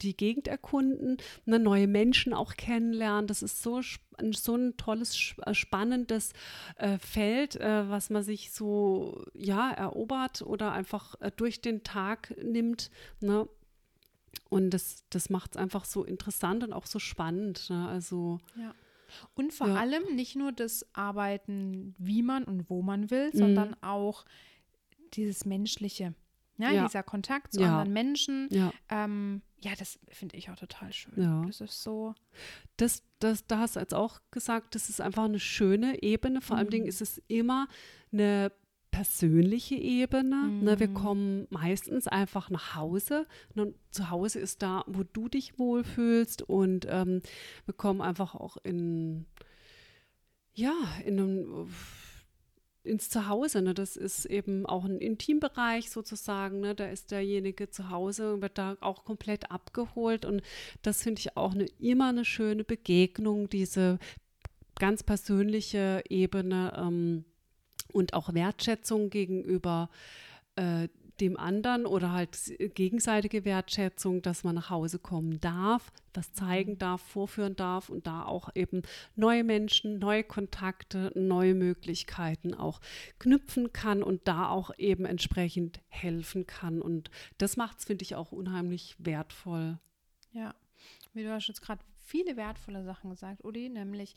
die 0.00 0.16
Gegend 0.16 0.48
erkunden, 0.48 1.16
ne, 1.44 1.58
neue 1.58 1.86
Menschen 1.86 2.34
auch 2.34 2.54
kennenlernen. 2.54 3.26
Das 3.26 3.42
ist 3.42 3.62
so, 3.62 3.80
so 4.32 4.56
ein 4.56 4.76
tolles, 4.76 5.34
äh, 5.44 5.54
spannendes 5.54 6.32
äh, 6.76 6.98
Feld, 6.98 7.56
äh, 7.56 7.88
was 7.88 8.10
man 8.10 8.22
sich 8.22 8.52
so 8.52 9.24
ja 9.34 9.70
erobert 9.70 10.42
oder 10.42 10.72
einfach 10.72 11.14
äh, 11.20 11.30
durch 11.34 11.60
den 11.60 11.82
Tag 11.84 12.34
nimmt. 12.42 12.90
Ne? 13.20 13.48
Und 14.48 14.70
das, 14.70 15.04
das 15.10 15.30
macht 15.30 15.52
es 15.52 15.56
einfach 15.56 15.84
so 15.84 16.04
interessant 16.04 16.64
und 16.64 16.72
auch 16.72 16.86
so 16.86 16.98
spannend. 16.98 17.70
Ne? 17.70 17.88
Also 17.88 18.40
ja. 18.56 18.74
Und 19.34 19.52
vor 19.52 19.68
ja. 19.68 19.74
allem 19.74 20.14
nicht 20.14 20.36
nur 20.36 20.52
das 20.52 20.86
Arbeiten, 20.94 21.94
wie 21.98 22.22
man 22.22 22.44
und 22.44 22.70
wo 22.70 22.80
man 22.80 23.10
will, 23.10 23.30
mhm. 23.32 23.38
sondern 23.38 23.82
auch 23.82 24.24
dieses 25.14 25.44
Menschliche. 25.44 26.14
Ja, 26.62 26.70
ja. 26.70 26.86
dieser 26.86 27.02
Kontakt 27.02 27.52
zu 27.52 27.60
ja. 27.60 27.68
anderen 27.68 27.92
Menschen. 27.92 28.48
Ja, 28.50 28.72
ähm, 28.88 29.42
ja 29.60 29.72
das 29.78 29.98
finde 30.08 30.36
ich 30.36 30.50
auch 30.50 30.56
total 30.56 30.92
schön. 30.92 31.20
Ja. 31.20 31.42
Das 31.46 31.60
ist 31.60 31.82
so. 31.82 32.14
Das, 32.76 33.02
das, 33.18 33.46
da 33.46 33.58
hast 33.58 33.76
du 33.76 33.80
jetzt 33.80 33.94
auch 33.94 34.20
gesagt, 34.30 34.74
das 34.74 34.88
ist 34.88 35.00
einfach 35.00 35.24
eine 35.24 35.40
schöne 35.40 36.02
Ebene. 36.02 36.40
Vor 36.40 36.56
mhm. 36.56 36.66
allem 36.66 36.84
ist 36.86 37.02
es 37.02 37.20
immer 37.28 37.68
eine 38.12 38.52
persönliche 38.92 39.74
Ebene. 39.74 40.36
Mhm. 40.36 40.64
Ne, 40.64 40.78
wir 40.78 40.88
mhm. 40.88 40.94
kommen 40.94 41.46
meistens 41.50 42.06
einfach 42.06 42.50
nach 42.50 42.76
Hause. 42.76 43.26
Und 43.56 43.74
zu 43.90 44.10
Hause 44.10 44.38
ist 44.38 44.62
da, 44.62 44.84
wo 44.86 45.02
du 45.02 45.28
dich 45.28 45.58
wohlfühlst. 45.58 46.42
Und 46.42 46.86
ähm, 46.88 47.22
wir 47.64 47.74
kommen 47.74 48.00
einfach 48.00 48.36
auch 48.36 48.56
in, 48.62 49.26
ja, 50.52 50.74
in 51.04 51.18
einem 51.18 51.68
ins 52.84 53.10
Zuhause. 53.10 53.62
Ne? 53.62 53.74
Das 53.74 53.96
ist 53.96 54.24
eben 54.24 54.66
auch 54.66 54.84
ein 54.84 54.98
Intimbereich 54.98 55.90
sozusagen. 55.90 56.60
Ne? 56.60 56.74
Da 56.74 56.86
ist 56.86 57.10
derjenige 57.10 57.70
zu 57.70 57.90
Hause 57.90 58.34
und 58.34 58.42
wird 58.42 58.58
da 58.58 58.76
auch 58.80 59.04
komplett 59.04 59.50
abgeholt. 59.50 60.24
Und 60.24 60.42
das 60.82 61.02
finde 61.02 61.20
ich 61.20 61.36
auch 61.36 61.52
eine, 61.52 61.66
immer 61.78 62.08
eine 62.08 62.24
schöne 62.24 62.64
Begegnung, 62.64 63.48
diese 63.48 63.98
ganz 64.78 65.02
persönliche 65.02 66.02
Ebene 66.08 66.72
ähm, 66.76 67.24
und 67.92 68.14
auch 68.14 68.34
Wertschätzung 68.34 69.10
gegenüber 69.10 69.90
äh, 70.56 70.88
dem 71.22 71.36
anderen 71.36 71.86
oder 71.86 72.10
halt 72.10 72.36
gegenseitige 72.74 73.44
Wertschätzung, 73.44 74.22
dass 74.22 74.42
man 74.42 74.56
nach 74.56 74.70
Hause 74.70 74.98
kommen 74.98 75.40
darf, 75.40 75.92
was 76.12 76.32
zeigen 76.32 76.72
mhm. 76.72 76.78
darf, 76.78 77.00
vorführen 77.00 77.54
darf 77.54 77.88
und 77.88 78.08
da 78.08 78.24
auch 78.24 78.50
eben 78.56 78.82
neue 79.14 79.44
Menschen, 79.44 80.00
neue 80.00 80.24
Kontakte, 80.24 81.12
neue 81.14 81.54
Möglichkeiten 81.54 82.54
auch 82.54 82.80
knüpfen 83.20 83.72
kann 83.72 84.02
und 84.02 84.26
da 84.26 84.48
auch 84.48 84.72
eben 84.78 85.04
entsprechend 85.04 85.80
helfen 85.88 86.46
kann. 86.46 86.82
Und 86.82 87.08
das 87.38 87.56
macht 87.56 87.78
es, 87.78 87.84
finde 87.84 88.02
ich, 88.02 88.16
auch 88.16 88.32
unheimlich 88.32 88.96
wertvoll. 88.98 89.78
Ja, 90.32 90.54
wie 91.14 91.22
du 91.22 91.32
hast 91.32 91.46
jetzt 91.46 91.62
gerade 91.62 91.84
viele 91.98 92.36
wertvolle 92.36 92.82
Sachen 92.82 93.10
gesagt, 93.10 93.44
Uli, 93.44 93.68
nämlich 93.68 94.16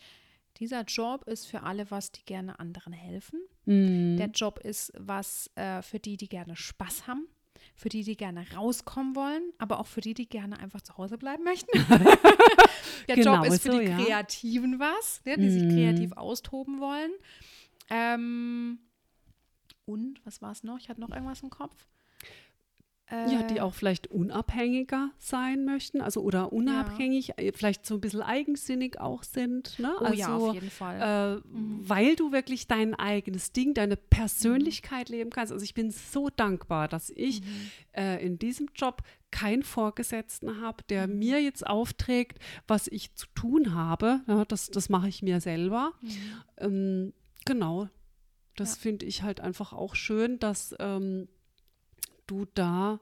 dieser 0.60 0.84
Job 0.84 1.26
ist 1.28 1.48
für 1.48 1.64
alle 1.64 1.90
was, 1.92 2.12
die 2.12 2.24
gerne 2.26 2.60
anderen 2.60 2.94
helfen. 2.94 3.40
Mhm. 3.66 4.18
Der 4.18 4.28
Job 4.28 4.60
ist 4.60 4.94
was 4.98 5.50
äh, 5.56 5.82
für 5.82 6.00
die, 6.00 6.18
die 6.18 6.30
gerne 6.30 6.56
Spaß 6.56 7.08
haben, 7.08 7.28
für 7.76 7.90
die, 7.90 8.04
die 8.04 8.16
gerne 8.16 8.46
rauskommen 8.56 9.16
wollen, 9.16 9.52
aber 9.58 9.80
auch 9.80 9.88
für 9.88 10.02
die, 10.02 10.14
die 10.14 10.28
gerne 10.28 10.60
einfach 10.60 10.82
zu 10.82 10.98
Hause 10.98 11.18
bleiben 11.18 11.44
möchten. 11.44 11.72
Der 13.08 13.16
genau 13.18 13.36
Job 13.36 13.46
ist 13.46 13.62
für 13.62 13.72
so, 13.74 13.80
die 13.80 13.86
Kreativen 13.86 14.74
ja. 14.74 14.80
was, 14.80 15.22
ja, 15.26 15.36
die 15.36 15.44
mhm. 15.44 15.52
sich 15.52 15.64
kreativ 15.64 16.14
austoben 16.14 16.80
wollen. 16.80 17.12
Ähm, 17.90 18.80
und 19.86 20.26
was 20.26 20.42
war 20.42 20.52
es 20.52 20.64
noch? 20.64 20.80
Ich 20.80 20.90
hatte 20.90 21.02
noch 21.02 21.12
irgendwas 21.12 21.44
im 21.44 21.50
Kopf 21.50 21.88
ja, 23.12 23.44
die 23.44 23.58
äh. 23.58 23.62
auch 23.62 23.74
vielleicht 23.76 24.08
unabhängiger 24.08 25.12
sein 25.20 25.64
möchten, 25.64 26.02
also 26.02 26.22
oder 26.22 26.52
unabhängig, 26.52 27.28
ja. 27.28 27.36
Äh, 27.38 27.52
vielleicht 27.54 27.86
so 27.86 27.96
ein 27.96 28.02
bisschen 28.02 28.24
eigensinnig 28.24 29.00
auch 29.00 29.22
sind. 29.22 29.78
Ne? 29.78 29.94
Oh 30.00 30.06
also, 30.06 30.18
ja, 30.18 30.36
auf 30.36 30.54
jeden 30.56 30.72
Fall. 30.72 31.42
Äh, 31.46 31.48
mhm. 31.48 31.88
Weil 31.88 32.16
du 32.16 32.32
wirklich 32.32 32.68
dein 32.68 32.96
eigenes 32.96 33.52
Ding, 33.52 33.76
deine 33.76 33.96
Persönlichkeit 33.96 35.10
mhm. 35.10 35.16
leben 35.16 35.30
kannst. 35.30 35.54
Also 35.54 35.64
ich 35.64 35.76
bin 35.76 35.92
so 35.92 36.30
dankbar, 36.30 36.88
dass 36.88 37.12
ich 37.12 37.42
mhm. 37.42 37.48
äh, 37.92 38.26
in 38.26 38.40
diesem 38.40 38.70
Job 38.74 39.04
keinen 39.30 39.62
Vorgesetzten 39.62 40.62
habe, 40.62 40.84
der 40.90 41.08
mhm. 41.08 41.20
mir 41.20 41.44
jetzt 41.44 41.66
aufträgt, 41.68 42.40
was 42.68 42.88
ich 42.88 43.14
zu 43.14 43.28
tun 43.36 43.76
habe. 43.76 44.22
Ja, 44.28 44.46
das, 44.46 44.72
das 44.72 44.90
mache 44.90 45.10
ich 45.10 45.22
mir 45.22 45.42
selber. 45.42 45.94
Mhm. 46.02 46.10
Ähm, 46.58 47.14
genau. 47.46 47.88
Das 48.56 48.78
ja. 48.78 48.82
finde 48.82 49.06
ich 49.06 49.22
halt 49.22 49.42
einfach 49.42 49.74
auch 49.74 49.94
schön, 49.96 50.40
dass 50.40 50.74
ähm, 50.80 51.28
du 52.28 52.46
da 52.54 53.00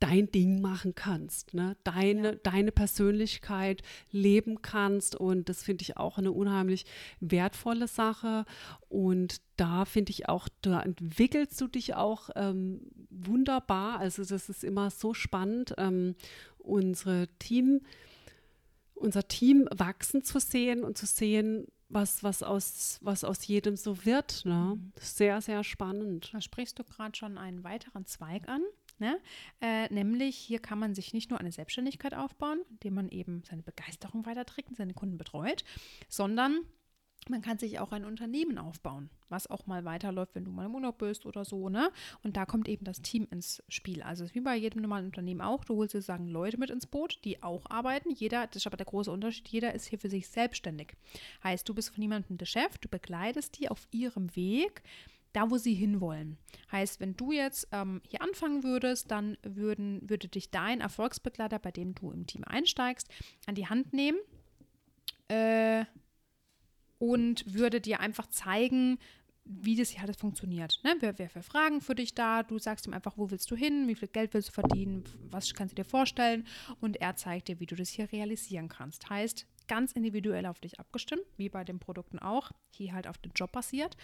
dein 0.00 0.30
Ding 0.30 0.60
machen 0.60 0.94
kannst, 0.94 1.54
ne? 1.54 1.76
deine, 1.84 2.32
ja. 2.32 2.38
deine 2.42 2.72
Persönlichkeit 2.72 3.82
leben 4.10 4.60
kannst. 4.60 5.16
Und 5.16 5.48
das 5.48 5.62
finde 5.62 5.82
ich 5.82 5.96
auch 5.96 6.18
eine 6.18 6.32
unheimlich 6.32 6.84
wertvolle 7.20 7.88
Sache. 7.88 8.44
Und 8.88 9.40
da 9.56 9.84
finde 9.84 10.10
ich 10.10 10.28
auch, 10.28 10.48
da 10.60 10.82
entwickelst 10.82 11.60
du 11.60 11.66
dich 11.66 11.94
auch 11.94 12.28
ähm, 12.36 12.82
wunderbar. 13.10 13.98
Also 13.98 14.24
das 14.24 14.48
ist 14.48 14.64
immer 14.64 14.90
so 14.90 15.14
spannend, 15.14 15.74
ähm, 15.78 16.14
unsere 16.58 17.28
Team, 17.38 17.80
unser 18.94 19.26
Team 19.28 19.66
wachsen 19.74 20.24
zu 20.24 20.40
sehen 20.40 20.84
und 20.84 20.98
zu 20.98 21.06
sehen, 21.06 21.68
was, 21.88 22.22
was, 22.22 22.42
aus, 22.42 22.98
was 23.02 23.24
aus 23.24 23.46
jedem 23.46 23.76
so 23.76 24.04
wird. 24.04 24.44
Ne? 24.44 24.76
Mhm. 24.76 24.92
Sehr, 24.98 25.40
sehr 25.40 25.64
spannend. 25.64 26.30
Da 26.32 26.40
sprichst 26.40 26.78
du 26.78 26.84
gerade 26.84 27.16
schon 27.16 27.38
einen 27.38 27.64
weiteren 27.64 28.06
Zweig 28.06 28.48
an. 28.48 28.62
Ne? 28.98 29.20
Äh, 29.60 29.92
nämlich 29.92 30.36
hier 30.36 30.58
kann 30.58 30.78
man 30.78 30.94
sich 30.94 31.12
nicht 31.12 31.30
nur 31.30 31.38
eine 31.38 31.52
Selbstständigkeit 31.52 32.14
aufbauen, 32.14 32.62
indem 32.70 32.94
man 32.94 33.08
eben 33.10 33.42
seine 33.44 33.62
Begeisterung 33.62 34.24
weiterträgt 34.24 34.70
und 34.70 34.76
seine 34.76 34.94
Kunden 34.94 35.18
betreut, 35.18 35.64
sondern 36.08 36.60
Man 37.28 37.42
kann 37.42 37.58
sich 37.58 37.78
auch 37.80 37.92
ein 37.92 38.04
Unternehmen 38.04 38.58
aufbauen, 38.58 39.10
was 39.28 39.48
auch 39.48 39.66
mal 39.66 39.84
weiterläuft, 39.84 40.34
wenn 40.34 40.44
du 40.44 40.50
mal 40.50 40.66
im 40.66 40.74
Urlaub 40.74 40.98
bist 40.98 41.26
oder 41.26 41.44
so, 41.44 41.68
ne? 41.68 41.90
Und 42.22 42.36
da 42.36 42.46
kommt 42.46 42.68
eben 42.68 42.84
das 42.84 43.02
Team 43.02 43.26
ins 43.30 43.62
Spiel. 43.68 44.02
Also 44.02 44.26
wie 44.32 44.40
bei 44.40 44.56
jedem 44.56 44.82
normalen 44.82 45.06
Unternehmen 45.06 45.40
auch. 45.40 45.64
Du 45.64 45.76
holst 45.76 45.92
sozusagen 45.92 46.28
Leute 46.28 46.58
mit 46.58 46.70
ins 46.70 46.86
Boot, 46.86 47.20
die 47.24 47.42
auch 47.42 47.64
arbeiten. 47.68 48.10
Jeder, 48.10 48.46
das 48.46 48.56
ist 48.56 48.66
aber 48.66 48.76
der 48.76 48.86
große 48.86 49.10
Unterschied, 49.10 49.48
jeder 49.48 49.74
ist 49.74 49.86
hier 49.86 49.98
für 49.98 50.10
sich 50.10 50.28
selbstständig. 50.28 50.94
Heißt, 51.42 51.68
du 51.68 51.74
bist 51.74 51.90
von 51.90 52.00
niemandem 52.00 52.38
der 52.38 52.46
Chef, 52.46 52.78
du 52.78 52.88
begleitest 52.88 53.58
die 53.58 53.68
auf 53.68 53.88
ihrem 53.90 54.34
Weg, 54.36 54.82
da 55.32 55.50
wo 55.50 55.58
sie 55.58 55.74
hinwollen. 55.74 56.38
Heißt, 56.72 56.98
wenn 57.00 57.16
du 57.16 57.30
jetzt 57.32 57.68
ähm, 57.72 58.00
hier 58.08 58.22
anfangen 58.22 58.64
würdest, 58.64 59.10
dann 59.10 59.36
würden, 59.42 60.08
würde 60.08 60.28
dich 60.28 60.50
dein 60.50 60.80
Erfolgsbegleiter, 60.80 61.58
bei 61.58 61.72
dem 61.72 61.94
du 61.94 62.10
im 62.10 62.26
Team 62.26 62.44
einsteigst, 62.44 63.08
an 63.46 63.54
die 63.54 63.66
Hand 63.66 63.92
nehmen. 63.92 64.18
Äh, 65.28 65.84
und 66.98 67.54
würde 67.54 67.80
dir 67.80 68.00
einfach 68.00 68.26
zeigen, 68.28 68.98
wie 69.44 69.76
das 69.76 69.90
hier 69.90 70.02
alles 70.02 70.16
funktioniert. 70.16 70.80
Ne? 70.82 70.96
Wer, 70.98 71.18
wer 71.18 71.30
für 71.30 71.42
Fragen 71.42 71.80
für 71.80 71.94
dich 71.94 72.14
da? 72.14 72.42
Du 72.42 72.58
sagst 72.58 72.86
ihm 72.86 72.92
einfach, 72.92 73.16
wo 73.16 73.30
willst 73.30 73.50
du 73.50 73.56
hin, 73.56 73.86
wie 73.86 73.94
viel 73.94 74.08
Geld 74.08 74.34
willst 74.34 74.48
du 74.48 74.52
verdienen, 74.52 75.04
was 75.30 75.54
kannst 75.54 75.72
du 75.72 75.82
dir 75.82 75.88
vorstellen 75.88 76.46
und 76.80 76.96
er 76.96 77.14
zeigt 77.16 77.48
dir, 77.48 77.60
wie 77.60 77.66
du 77.66 77.76
das 77.76 77.90
hier 77.90 78.10
realisieren 78.10 78.68
kannst. 78.68 79.08
Heißt, 79.08 79.46
ganz 79.68 79.92
individuell 79.92 80.46
auf 80.46 80.60
dich 80.60 80.80
abgestimmt, 80.80 81.22
wie 81.36 81.48
bei 81.48 81.64
den 81.64 81.78
Produkten 81.78 82.18
auch, 82.18 82.50
hier 82.70 82.92
halt 82.92 83.06
auf 83.06 83.18
den 83.18 83.32
Job 83.34 83.52
basiert. 83.52 83.96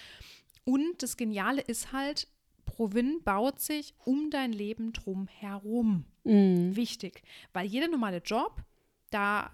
Und 0.64 1.02
das 1.02 1.16
Geniale 1.16 1.61
ist 1.61 1.92
halt, 1.92 2.28
Provin 2.64 3.20
baut 3.25 3.61
sich 3.61 3.94
um 4.04 4.30
dein 4.30 4.52
Leben 4.52 4.92
drum 4.92 5.26
herum. 5.26 6.04
Mhm. 6.25 6.76
Wichtig, 6.76 7.22
weil 7.52 7.66
jeder 7.66 7.88
normale 7.88 8.18
Job, 8.18 8.62
da 9.11 9.50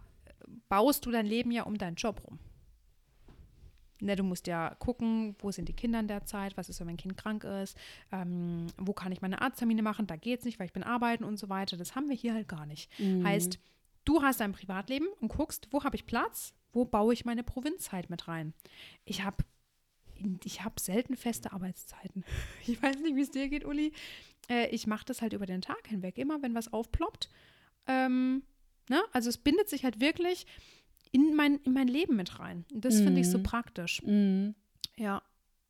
baust 0.68 1.06
du 1.06 1.10
dein 1.10 1.26
Leben 1.26 1.50
ja 1.50 1.62
um 1.62 1.78
deinen 1.78 1.96
Job 1.96 2.22
rum. 2.26 2.38
Ne, 4.00 4.14
du 4.14 4.22
musst 4.22 4.46
ja 4.46 4.74
gucken, 4.78 5.34
wo 5.40 5.50
sind 5.50 5.68
die 5.68 5.72
Kinder 5.72 5.98
in 5.98 6.06
der 6.06 6.24
Zeit, 6.24 6.56
was 6.56 6.68
ist, 6.68 6.78
wenn 6.78 6.86
mein 6.86 6.96
Kind 6.96 7.16
krank 7.16 7.42
ist, 7.42 7.76
ähm, 8.12 8.68
wo 8.76 8.92
kann 8.92 9.10
ich 9.10 9.22
meine 9.22 9.42
Arzttermine 9.42 9.82
machen, 9.82 10.06
da 10.06 10.14
geht 10.14 10.38
es 10.38 10.44
nicht, 10.44 10.60
weil 10.60 10.66
ich 10.66 10.72
bin 10.72 10.84
arbeiten 10.84 11.24
und 11.24 11.36
so 11.36 11.48
weiter. 11.48 11.76
Das 11.76 11.96
haben 11.96 12.08
wir 12.08 12.14
hier 12.14 12.34
halt 12.34 12.46
gar 12.46 12.64
nicht. 12.64 12.88
Mhm. 13.00 13.26
Heißt, 13.26 13.58
du 14.04 14.22
hast 14.22 14.40
dein 14.40 14.52
Privatleben 14.52 15.08
und 15.20 15.28
guckst, 15.28 15.66
wo 15.72 15.82
habe 15.82 15.96
ich 15.96 16.06
Platz, 16.06 16.54
wo 16.72 16.84
baue 16.84 17.12
ich 17.12 17.24
meine 17.24 17.42
Provinzzeit 17.42 18.08
mit 18.08 18.28
rein. 18.28 18.54
Ich 19.04 19.24
habe 19.24 19.44
ich 20.44 20.64
hab 20.64 20.80
selten 20.80 21.16
feste 21.16 21.52
Arbeitszeiten. 21.52 22.24
Ich 22.66 22.82
weiß 22.82 22.98
nicht, 23.00 23.16
wie 23.16 23.22
es 23.22 23.30
dir 23.30 23.48
geht, 23.48 23.64
Uli. 23.64 23.92
Äh, 24.48 24.68
ich 24.68 24.86
mache 24.86 25.04
das 25.04 25.22
halt 25.22 25.32
über 25.32 25.46
den 25.46 25.60
Tag 25.60 25.86
hinweg, 25.88 26.18
immer 26.18 26.42
wenn 26.42 26.54
was 26.54 26.72
aufploppt. 26.72 27.30
Ähm, 27.86 28.42
ne? 28.88 29.02
Also 29.12 29.28
es 29.28 29.38
bindet 29.38 29.68
sich 29.68 29.84
halt 29.84 30.00
wirklich 30.00 30.46
in 31.12 31.34
mein, 31.34 31.56
in 31.64 31.72
mein 31.72 31.88
Leben 31.88 32.16
mit 32.16 32.38
rein. 32.38 32.64
Das 32.72 33.00
mm. 33.00 33.04
finde 33.04 33.20
ich 33.20 33.30
so 33.30 33.38
mhm. 33.38 33.42
praktisch. 33.42 34.02
Mm. 34.04 34.50
Ja. 34.96 35.22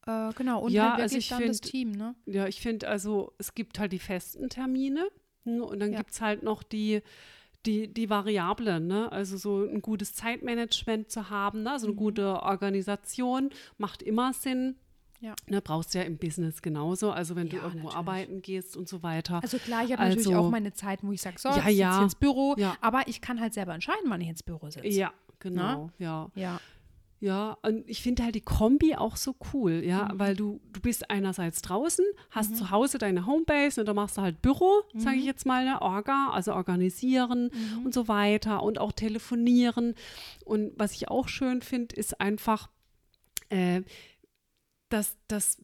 Äh, 0.07 0.33
genau. 0.35 0.61
Und 0.61 0.73
ja, 0.73 0.93
halt 0.93 1.03
also 1.03 1.17
ich 1.19 1.29
dann 1.29 1.39
find, 1.39 1.51
das 1.51 1.61
Team, 1.61 1.93
ne? 1.93 2.15
Ja, 2.27 2.47
ich 2.47 2.61
finde, 2.61 2.89
also 2.89 3.35
es 3.39 3.55
gibt 3.55 3.79
halt 3.79 3.93
die 3.93 3.99
festen 3.99 4.49
Termine 4.49 5.09
ne? 5.45 5.63
und 5.63 5.81
dann 5.81 5.93
ja. 5.93 5.99
gibt 5.99 6.13
es 6.13 6.21
halt 6.21 6.43
noch 6.43 6.63
die, 6.63 7.03
die, 7.67 7.93
die 7.93 8.09
Variablen, 8.09 8.87
ne? 8.87 9.13
Also 9.13 9.37
so 9.37 9.65
ein 9.65 9.83
gutes 9.83 10.15
Zeitmanagement 10.15 11.11
zu 11.11 11.29
haben, 11.29 11.63
ne? 11.63 11.73
Also 11.73 11.87
eine 11.87 11.95
mhm. 11.95 11.99
gute 11.99 12.43
Organisation 12.43 13.51
macht 13.77 14.03
immer 14.03 14.33
Sinn. 14.33 14.77
Ja. 15.21 15.35
Ne, 15.49 15.61
brauchst 15.61 15.95
du 15.95 15.99
ja 15.99 16.05
im 16.05 16.17
Business 16.17 16.63
genauso, 16.63 17.11
also 17.11 17.35
wenn 17.35 17.49
ja, 17.49 17.55
du 17.55 17.57
irgendwo 17.57 17.89
natürlich. 17.89 17.97
arbeiten 17.97 18.41
gehst 18.41 18.77
und 18.77 18.89
so 18.89 19.03
weiter. 19.03 19.43
Also 19.43 19.59
klar, 19.59 19.85
ich 19.85 19.91
habe 19.91 20.01
also, 20.01 20.17
natürlich 20.17 20.37
auch 20.37 20.49
meine 20.49 20.73
Zeit, 20.75 21.01
wo 21.03 21.11
ich 21.11 21.21
sage, 21.21 21.41
so, 21.41 21.49
ja, 21.49 21.69
ich 21.69 21.77
ja. 21.77 22.01
ins 22.05 22.15
Büro, 22.15 22.55
ja. 22.57 22.77
aber 22.81 23.09
ich 23.09 23.21
kann 23.21 23.41
halt 23.41 23.53
selber 23.53 23.75
entscheiden, 23.75 24.05
wann 24.05 24.21
ich 24.21 24.29
ins 24.29 24.45
Büro 24.45 24.71
sitze. 24.71 24.87
Ja, 24.87 25.13
genau, 25.39 25.91
Na? 25.99 26.05
ja. 26.05 26.31
Ja. 26.35 26.61
Ja, 27.21 27.59
und 27.63 27.89
ich 27.91 28.01
finde 28.01 28.23
halt 28.23 28.37
die 28.37 28.41
Kombi 28.41 28.95
auch 28.95 29.17
so 29.17 29.35
cool, 29.53 29.83
ja, 29.85 30.05
mhm. 30.13 30.19
weil 30.21 30.37
du, 30.37 30.61
du 30.73 30.81
bist 30.81 31.11
einerseits 31.11 31.63
draußen, 31.63 32.05
hast 32.31 32.53
mhm. 32.53 32.55
zu 32.55 32.71
Hause 32.71 32.99
deine 32.99 33.27
Homebase 33.27 33.81
und 33.81 33.87
da 33.87 33.95
machst 33.95 34.19
du 34.19 34.21
halt 34.21 34.41
Büro, 34.41 34.83
mhm. 34.93 35.01
sage 35.01 35.17
ich 35.17 35.25
jetzt 35.25 35.45
mal, 35.45 35.65
ne, 35.65 35.83
Orga, 35.83 36.31
also 36.31 36.55
organisieren 36.55 37.51
mhm. 37.53 37.87
und 37.87 37.95
so 37.95 38.07
weiter 38.07 38.63
und 38.63 38.79
auch 38.79 38.93
telefonieren. 38.93 39.97
Und 40.45 40.73
was 40.77 40.93
ich 40.93 41.09
auch 41.09 41.27
schön 41.27 41.61
finde, 41.61 41.97
ist 41.97 42.21
einfach, 42.21 42.71
äh, 43.49 43.83
dass, 44.89 45.17
dass 45.27 45.59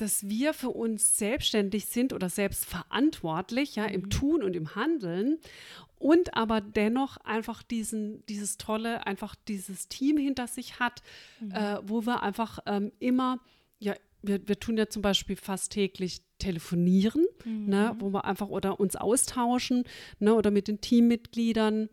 dass 0.00 0.28
wir 0.28 0.54
für 0.54 0.70
uns 0.70 1.18
selbstständig 1.18 1.86
sind 1.86 2.12
oder 2.12 2.28
selbstverantwortlich, 2.28 3.76
ja, 3.76 3.84
im 3.84 4.02
mhm. 4.02 4.10
Tun 4.10 4.42
und 4.42 4.56
im 4.56 4.74
Handeln 4.74 5.38
und 5.98 6.34
aber 6.34 6.62
dennoch 6.62 7.18
einfach 7.18 7.62
diesen, 7.62 8.24
dieses 8.26 8.56
tolle, 8.56 9.06
einfach 9.06 9.34
dieses 9.34 9.88
Team 9.88 10.16
hinter 10.16 10.46
sich 10.46 10.80
hat, 10.80 11.02
mhm. 11.40 11.50
äh, 11.52 11.78
wo 11.82 12.06
wir 12.06 12.22
einfach 12.22 12.58
ähm, 12.66 12.92
immer, 12.98 13.38
ja, 13.78 13.94
wir, 14.22 14.46
wir 14.48 14.58
tun 14.58 14.78
ja 14.78 14.88
zum 14.88 15.02
Beispiel 15.02 15.36
fast 15.36 15.72
täglich 15.72 16.22
telefonieren, 16.38 17.26
ne, 17.44 17.50
mhm. 17.50 17.66
ne, 17.68 17.96
wo 17.98 18.12
wir 18.12 18.24
einfach 18.24 18.48
oder 18.48 18.80
uns 18.80 18.96
austauschen, 18.96 19.84
ne, 20.18 20.34
oder 20.34 20.50
mit 20.50 20.68
den 20.68 20.80
Teammitgliedern 20.80 21.90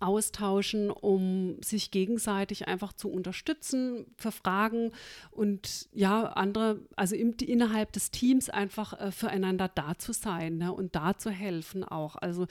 austauschen, 0.00 0.90
um 0.90 1.56
sich 1.62 1.90
gegenseitig 1.90 2.68
einfach 2.68 2.92
zu 2.92 3.10
unterstützen 3.10 4.06
für 4.16 4.32
Fragen 4.32 4.92
und 5.30 5.88
ja, 5.92 6.24
andere, 6.24 6.80
also 6.96 7.16
im, 7.16 7.34
innerhalb 7.40 7.92
des 7.92 8.10
Teams 8.10 8.50
einfach 8.50 8.98
äh, 9.00 9.10
füreinander 9.10 9.68
da 9.68 9.96
zu 9.98 10.12
sein 10.12 10.58
ne, 10.58 10.72
und 10.72 10.94
da 10.94 11.16
zu 11.16 11.30
helfen 11.30 11.84
auch. 11.84 12.16
Also 12.16 12.46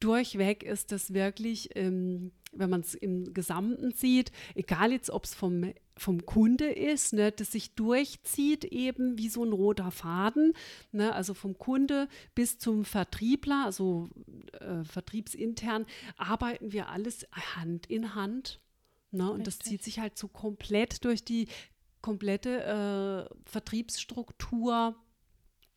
durchweg 0.00 0.62
ist 0.62 0.92
das 0.92 1.14
wirklich, 1.14 1.70
ähm, 1.74 2.32
wenn 2.52 2.70
man 2.70 2.80
es 2.80 2.94
im 2.94 3.32
Gesamten 3.32 3.92
sieht, 3.92 4.32
egal 4.54 4.92
jetzt, 4.92 5.10
ob 5.10 5.24
es 5.24 5.34
vom 5.34 5.72
vom 5.96 6.26
Kunde 6.26 6.66
ist, 6.66 7.12
ne, 7.12 7.32
das 7.32 7.52
sich 7.52 7.74
durchzieht 7.74 8.64
eben 8.64 9.18
wie 9.18 9.28
so 9.28 9.44
ein 9.44 9.52
roter 9.52 9.90
Faden, 9.90 10.52
ne, 10.92 11.14
also 11.14 11.34
vom 11.34 11.56
Kunde 11.56 12.08
bis 12.34 12.58
zum 12.58 12.84
Vertriebler, 12.84 13.64
also 13.64 14.08
äh, 14.60 14.84
vertriebsintern, 14.84 15.86
arbeiten 16.16 16.72
wir 16.72 16.88
alles 16.88 17.26
Hand 17.32 17.86
in 17.86 18.14
Hand. 18.14 18.60
Ne, 19.12 19.30
und 19.30 19.46
das 19.46 19.60
zieht 19.60 19.84
sich 19.84 20.00
halt 20.00 20.18
so 20.18 20.26
komplett 20.26 21.04
durch 21.04 21.24
die 21.24 21.46
komplette 22.00 23.28
äh, 23.30 23.48
Vertriebsstruktur. 23.48 24.96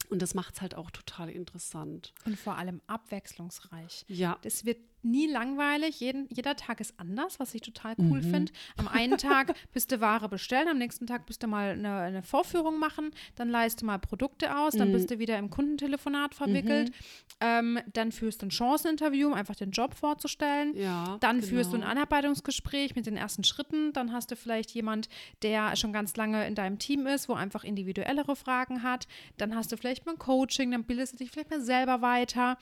Und 0.10 0.21
das 0.21 0.34
macht 0.34 0.56
es 0.56 0.62
halt 0.62 0.75
auch 0.75 0.89
total 0.89 1.30
interessant. 1.30 2.13
Und 2.25 2.38
vor 2.38 2.58
allem 2.58 2.82
abwechslungsreich. 2.88 4.06
Ja. 4.08 4.38
Das 4.41 4.65
wird 4.65 4.80
nie 5.10 5.28
langweilig. 5.28 6.00
Jeden, 6.00 6.28
jeder 6.30 6.56
Tag 6.56 6.80
ist 6.80 6.93
anders, 6.98 7.39
was 7.39 7.54
ich 7.54 7.62
total 7.62 7.96
cool 7.98 8.22
mhm. 8.22 8.32
finde. 8.32 8.52
Am 8.78 8.88
einen 8.88 9.17
Tag 9.17 9.54
bist 9.74 9.91
du 9.91 10.02
Ware 10.02 10.30
bestellen, 10.30 10.67
am 10.67 10.78
nächsten 10.78 11.08
Tag 11.08 11.26
bist 11.26 11.43
du 11.43 11.48
mal 11.48 11.72
eine, 11.72 11.98
eine 11.98 12.24
Vorführung 12.24 12.80
machen, 12.80 13.12
dann 13.36 13.50
leist 13.50 13.82
du 13.82 13.86
mal 13.86 13.98
Produkte 13.98 14.58
aus, 14.58 14.74
dann 14.74 14.89
mhm. 14.89 14.93
bist 14.93 15.12
du 15.12 15.20
wieder 15.20 15.38
im 15.38 15.50
Kundentelefonat 15.50 16.36
verwickelt, 16.36 16.89
mhm. 16.89 16.93
ähm, 17.41 17.80
dann 17.93 18.12
führst 18.12 18.41
du 18.41 18.48
ein 18.48 18.52
Chanceninterview, 18.52 19.28
um 19.28 19.34
einfach 19.34 19.56
den 19.56 19.72
Job 19.72 19.93
vorzustellen. 19.93 20.76
Ja, 20.76 21.17
dann 21.20 21.38
genau. 21.38 21.48
führst 21.48 21.74
du 21.74 21.78
ein 21.78 21.84
Anarbeitungsgespräch 21.84 22.96
mit 22.96 23.06
den 23.06 23.17
ersten 23.17 23.43
Schritten. 23.43 23.93
Dann 23.93 24.12
hast 24.12 24.32
du 24.32 24.36
vielleicht 24.36 24.72
jemand, 24.72 25.10
der 25.41 25.76
schon 25.76 25.93
ganz 25.93 26.15
lange 26.15 26.46
in 26.48 26.56
deinem 26.56 26.80
Team 26.80 27.08
ist, 27.08 27.30
wo 27.30 27.34
einfach 27.34 27.63
individuellere 27.63 28.36
Fragen 28.36 28.84
hat. 28.84 29.08
Dann 29.38 29.56
hast 29.56 29.72
du 29.72 29.78
vielleicht 29.78 30.06
mal 30.06 30.13
ein 30.13 30.20
Coaching, 30.20 30.72
dann 30.72 30.84
bildest 30.84 31.13
du 31.13 31.17
dich 31.17 31.32
vielleicht 31.32 31.50
mal 31.50 31.62
selber 31.62 32.02
weiter 32.02 32.58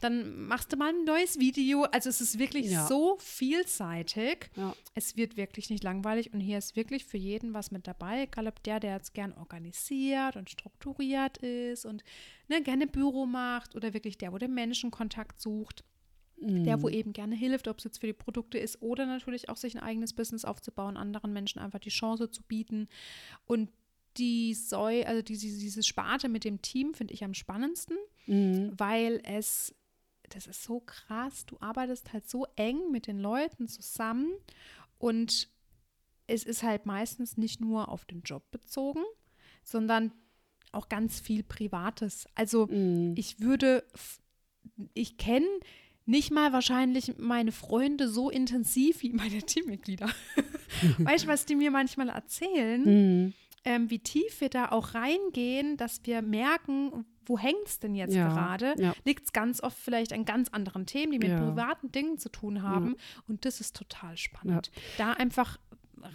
dann 0.00 0.46
machst 0.46 0.72
du 0.72 0.76
mal 0.76 0.90
ein 0.90 1.04
neues 1.04 1.38
Video. 1.38 1.82
Also 1.84 2.08
es 2.08 2.20
ist 2.20 2.38
wirklich 2.38 2.70
ja. 2.70 2.86
so 2.86 3.16
vielseitig. 3.20 4.50
Ja. 4.56 4.74
Es 4.94 5.16
wird 5.16 5.36
wirklich 5.36 5.70
nicht 5.70 5.82
langweilig 5.82 6.32
und 6.32 6.40
hier 6.40 6.58
ist 6.58 6.76
wirklich 6.76 7.04
für 7.04 7.16
jeden 7.16 7.54
was 7.54 7.70
mit 7.70 7.86
dabei, 7.86 8.22
egal 8.22 8.46
ob 8.46 8.62
der, 8.62 8.80
der 8.80 8.94
jetzt 8.94 9.14
gern 9.14 9.32
organisiert 9.32 10.36
und 10.36 10.50
strukturiert 10.50 11.38
ist 11.38 11.84
und 11.84 12.04
ne, 12.48 12.62
gerne 12.62 12.86
Büro 12.86 13.26
macht 13.26 13.74
oder 13.74 13.94
wirklich 13.94 14.18
der, 14.18 14.32
wo 14.32 14.38
der 14.38 14.48
Menschenkontakt 14.48 15.40
sucht. 15.40 15.84
Mhm. 16.40 16.62
Der, 16.62 16.80
wo 16.80 16.88
eben 16.88 17.12
gerne 17.12 17.34
hilft, 17.34 17.66
ob 17.66 17.78
es 17.78 17.84
jetzt 17.84 17.98
für 17.98 18.06
die 18.06 18.12
Produkte 18.12 18.58
ist 18.58 18.80
oder 18.80 19.06
natürlich 19.06 19.48
auch 19.48 19.56
sich 19.56 19.74
ein 19.74 19.82
eigenes 19.82 20.12
Business 20.12 20.44
aufzubauen, 20.44 20.96
anderen 20.96 21.32
Menschen 21.32 21.58
einfach 21.58 21.80
die 21.80 21.88
Chance 21.88 22.30
zu 22.30 22.42
bieten. 22.44 22.88
Und 23.46 23.70
die 24.18 24.54
Säu, 24.54 25.02
also 25.04 25.22
diese, 25.22 25.46
diese 25.46 25.82
Sparte 25.82 26.28
mit 26.28 26.44
dem 26.44 26.60
Team 26.62 26.94
finde 26.94 27.14
ich 27.14 27.24
am 27.24 27.34
spannendsten, 27.34 27.96
mhm. 28.26 28.72
weil 28.76 29.20
es 29.24 29.74
das 30.34 30.46
ist 30.46 30.62
so 30.62 30.80
krass. 30.80 31.46
Du 31.46 31.56
arbeitest 31.60 32.12
halt 32.12 32.28
so 32.28 32.46
eng 32.56 32.90
mit 32.90 33.06
den 33.06 33.18
Leuten 33.18 33.68
zusammen 33.68 34.32
und 34.98 35.48
es 36.26 36.44
ist 36.44 36.62
halt 36.62 36.86
meistens 36.86 37.36
nicht 37.36 37.60
nur 37.60 37.88
auf 37.88 38.04
den 38.04 38.22
Job 38.22 38.50
bezogen, 38.50 39.02
sondern 39.62 40.12
auch 40.72 40.88
ganz 40.88 41.20
viel 41.20 41.42
Privates. 41.42 42.26
Also 42.34 42.66
mm. 42.66 43.14
ich 43.16 43.40
würde, 43.40 43.84
ich 44.94 45.16
kenne 45.16 45.46
nicht 46.04 46.30
mal 46.30 46.52
wahrscheinlich 46.52 47.16
meine 47.18 47.52
Freunde 47.52 48.08
so 48.08 48.30
intensiv 48.30 49.02
wie 49.02 49.12
meine 49.12 49.42
Teammitglieder. 49.42 50.08
weißt 50.98 51.24
du, 51.24 51.28
was 51.28 51.46
die 51.46 51.54
mir 51.54 51.70
manchmal 51.70 52.10
erzählen? 52.10 53.26
Mm. 53.26 53.34
Ähm, 53.64 53.90
wie 53.90 53.98
tief 53.98 54.40
wir 54.40 54.48
da 54.48 54.70
auch 54.70 54.94
reingehen, 54.94 55.76
dass 55.76 56.00
wir 56.04 56.22
merken, 56.22 57.04
wo 57.28 57.38
hängt 57.38 57.66
es 57.66 57.78
denn 57.78 57.94
jetzt 57.94 58.14
Ja, 58.14 58.28
gerade? 58.28 58.74
ja. 58.78 58.94
Liegt 59.04 59.26
es 59.26 59.32
ganz 59.32 59.62
oft 59.62 59.78
vielleicht 59.78 60.12
an 60.12 60.24
ganz 60.24 60.48
anderen 60.48 60.86
Themen, 60.86 61.12
die 61.12 61.18
mit 61.18 61.28
Ja. 61.28 61.38
privaten 61.38 61.92
Dingen 61.92 62.18
zu 62.18 62.28
tun 62.30 62.62
haben. 62.62 62.96
Und 63.28 63.44
das 63.44 63.60
ist 63.60 63.76
total 63.76 64.16
spannend. 64.16 64.70
Da 64.96 65.12
einfach 65.12 65.58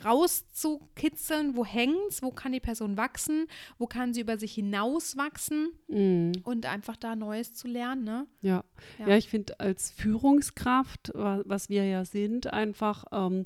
rauszukitzeln, 0.05 1.55
wo 1.55 1.65
hängt's, 1.65 2.21
wo 2.21 2.31
kann 2.31 2.51
die 2.51 2.59
Person 2.59 2.97
wachsen, 2.97 3.47
wo 3.77 3.85
kann 3.87 4.13
sie 4.13 4.21
über 4.21 4.37
sich 4.37 4.53
hinaus 4.53 5.17
wachsen 5.17 5.69
Mhm. 5.87 6.31
und 6.43 6.65
einfach 6.65 6.95
da 6.97 7.15
Neues 7.15 7.53
zu 7.53 7.67
lernen, 7.67 8.03
ne? 8.03 8.27
Ja. 8.41 8.63
Ja. 8.99 9.07
ja, 9.09 9.17
ich 9.17 9.27
finde 9.29 9.59
als 9.59 9.91
Führungskraft, 9.91 11.11
wa- 11.13 11.41
was 11.45 11.69
wir 11.69 11.85
ja 11.85 12.05
sind, 12.05 12.47
einfach 12.51 13.05
ähm, 13.11 13.43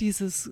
dieses, 0.00 0.50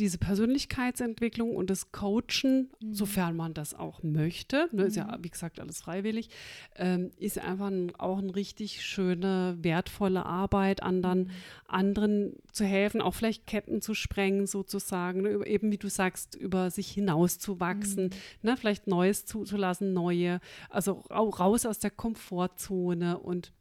diese 0.00 0.18
Persönlichkeitsentwicklung 0.18 1.54
und 1.54 1.70
das 1.70 1.92
Coachen, 1.92 2.70
Mhm. 2.80 2.94
sofern 2.94 3.36
man 3.36 3.54
das 3.54 3.74
auch 3.74 4.02
möchte, 4.02 4.68
ne, 4.72 4.84
ist 4.84 4.96
ja 4.96 5.18
wie 5.20 5.30
gesagt 5.30 5.60
alles 5.60 5.80
freiwillig, 5.82 6.28
ähm, 6.76 7.10
ist 7.18 7.38
einfach 7.38 7.66
ein, 7.68 7.94
auch 7.96 8.18
eine 8.18 8.34
richtig 8.34 8.84
schöne, 8.84 9.56
wertvolle 9.60 10.26
Arbeit, 10.26 10.82
anderen, 10.82 11.30
anderen 11.66 12.34
zu 12.52 12.64
helfen, 12.64 13.00
auch 13.00 13.14
vielleicht 13.14 13.46
Ketten 13.46 13.80
zu 13.80 13.94
sprengen 13.94 14.46
sozusagen, 14.46 15.22
ne, 15.22 15.46
eben 15.46 15.70
wie 15.70 15.78
du 15.78 15.88
sagst, 15.88 16.34
über 16.34 16.70
sich 16.70 16.90
hinauszuwachsen, 16.90 18.10
ne, 18.42 18.56
vielleicht 18.56 18.86
Neues 18.86 19.24
zuzulassen, 19.26 19.92
neue, 19.92 20.40
also 20.70 21.02
rau- 21.10 21.30
raus 21.30 21.66
aus 21.66 21.78
der 21.78 21.90
Komfortzone 21.90 23.18
und 23.18 23.52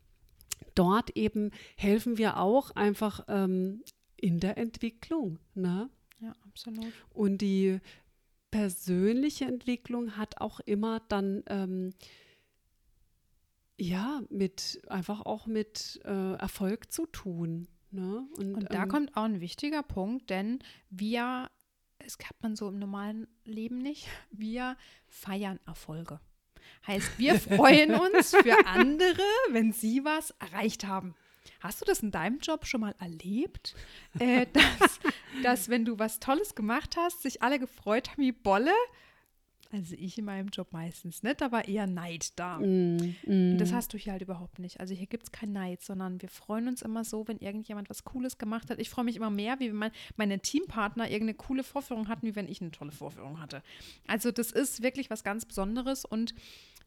dort 0.76 1.12
eben 1.16 1.52
helfen 1.76 2.18
wir 2.18 2.38
auch 2.38 2.72
einfach 2.72 3.26
ähm, 3.28 3.84
in 4.18 4.40
der 4.40 4.58
Entwicklung. 4.58 5.40
Ne? 5.54 5.90
Ja, 6.24 6.34
absolut. 6.48 6.94
Und 7.10 7.40
die 7.40 7.80
persönliche 8.50 9.46
Entwicklung 9.46 10.16
hat 10.16 10.40
auch 10.40 10.60
immer 10.62 11.02
dann 11.10 11.44
ähm, 11.48 11.94
ja 13.78 14.22
mit 14.30 14.82
einfach 14.88 15.26
auch 15.26 15.48
mit 15.48 16.00
äh, 16.06 16.34
Erfolg 16.36 16.92
zu 16.92 17.06
tun. 17.08 17.68
Ne? 17.92 18.26
Und 18.38 18.72
da 18.72 18.84
ähm, 18.84 18.90
kommt 18.90 19.18
auch 19.18 19.24
ein 19.24 19.42
wichtiger 19.42 19.84
Punkt, 19.84 20.30
denn 20.30 20.60
wir, 20.90 21.50
es 22.00 22.18
hat 22.24 22.42
man 22.42 22.56
so 22.56 22.70
im 22.70 22.80
normalen 22.80 23.28
Leben 23.44 23.80
nicht, 23.80 24.08
wir 24.32 24.78
feiern 25.08 25.60
Erfolge. 25.66 26.20
Heißt, 26.88 27.20
wir 27.20 27.40
freuen 27.40 27.94
uns 27.96 28.32
für 28.36 28.66
andere, 28.66 29.24
wenn 29.50 29.74
sie 29.74 30.06
was 30.06 30.32
erreicht 30.40 30.86
haben. 30.86 31.16
Hast 31.64 31.80
du 31.80 31.86
das 31.86 32.02
in 32.02 32.12
deinem 32.12 32.40
Job 32.40 32.66
schon 32.66 32.82
mal 32.82 32.94
erlebt, 33.00 33.74
äh, 34.20 34.46
dass, 34.54 35.00
dass, 35.44 35.70
wenn 35.70 35.86
du 35.86 35.98
was 35.98 36.20
Tolles 36.20 36.56
gemacht 36.56 36.98
hast, 36.98 37.22
sich 37.22 37.42
alle 37.42 37.58
gefreut 37.58 38.10
haben 38.12 38.22
wie 38.22 38.34
Bolle? 38.34 38.74
Also 39.72 39.96
ich 39.98 40.20
in 40.20 40.26
meinem 40.26 40.50
Job 40.50 40.68
meistens 40.72 41.24
nicht, 41.24 41.42
aber 41.42 41.68
eher 41.68 41.88
Neid 41.88 42.38
da. 42.38 42.60
mm, 42.60 43.16
mm, 43.26 43.58
das 43.58 43.74
hast 43.74 43.92
du 43.94 43.98
hier 43.98 44.12
halt 44.12 44.22
überhaupt 44.22 44.60
nicht. 44.60 44.80
Also 44.80 44.94
hier 44.94 45.08
gibt 45.08 45.24
es 45.24 45.32
kein 45.32 45.52
Neid, 45.52 45.82
sondern 45.82 46.22
wir 46.22 46.30
freuen 46.30 46.68
uns 46.68 46.84
immer 46.84 47.04
so, 47.04 47.28
wenn 47.28 47.40
irgendjemand 47.40 47.90
was 47.90 48.04
Cooles 48.04 48.38
gemacht 48.38 48.70
hat. 48.70 48.78
Ich 48.78 48.92
freue 48.92 49.06
mich 49.06 49.16
immer 49.16 49.32
mehr, 49.32 49.60
wie 49.60 49.70
wenn 49.70 49.78
mein, 49.78 49.92
meine 50.16 50.40
Teampartner 50.40 51.06
irgendeine 51.10 51.34
coole 51.34 51.64
Vorführung 51.64 52.08
hatten, 52.08 52.28
wie 52.28 52.36
wenn 52.36 52.48
ich 52.48 52.62
eine 52.62 52.70
tolle 52.70 52.92
Vorführung 52.92 53.42
hatte. 53.42 53.64
Also 54.06 54.32
das 54.32 54.52
ist 54.52 54.84
wirklich 54.84 55.10
was 55.10 55.24
ganz 55.24 55.46
Besonderes 55.46 56.06
und 56.06 56.36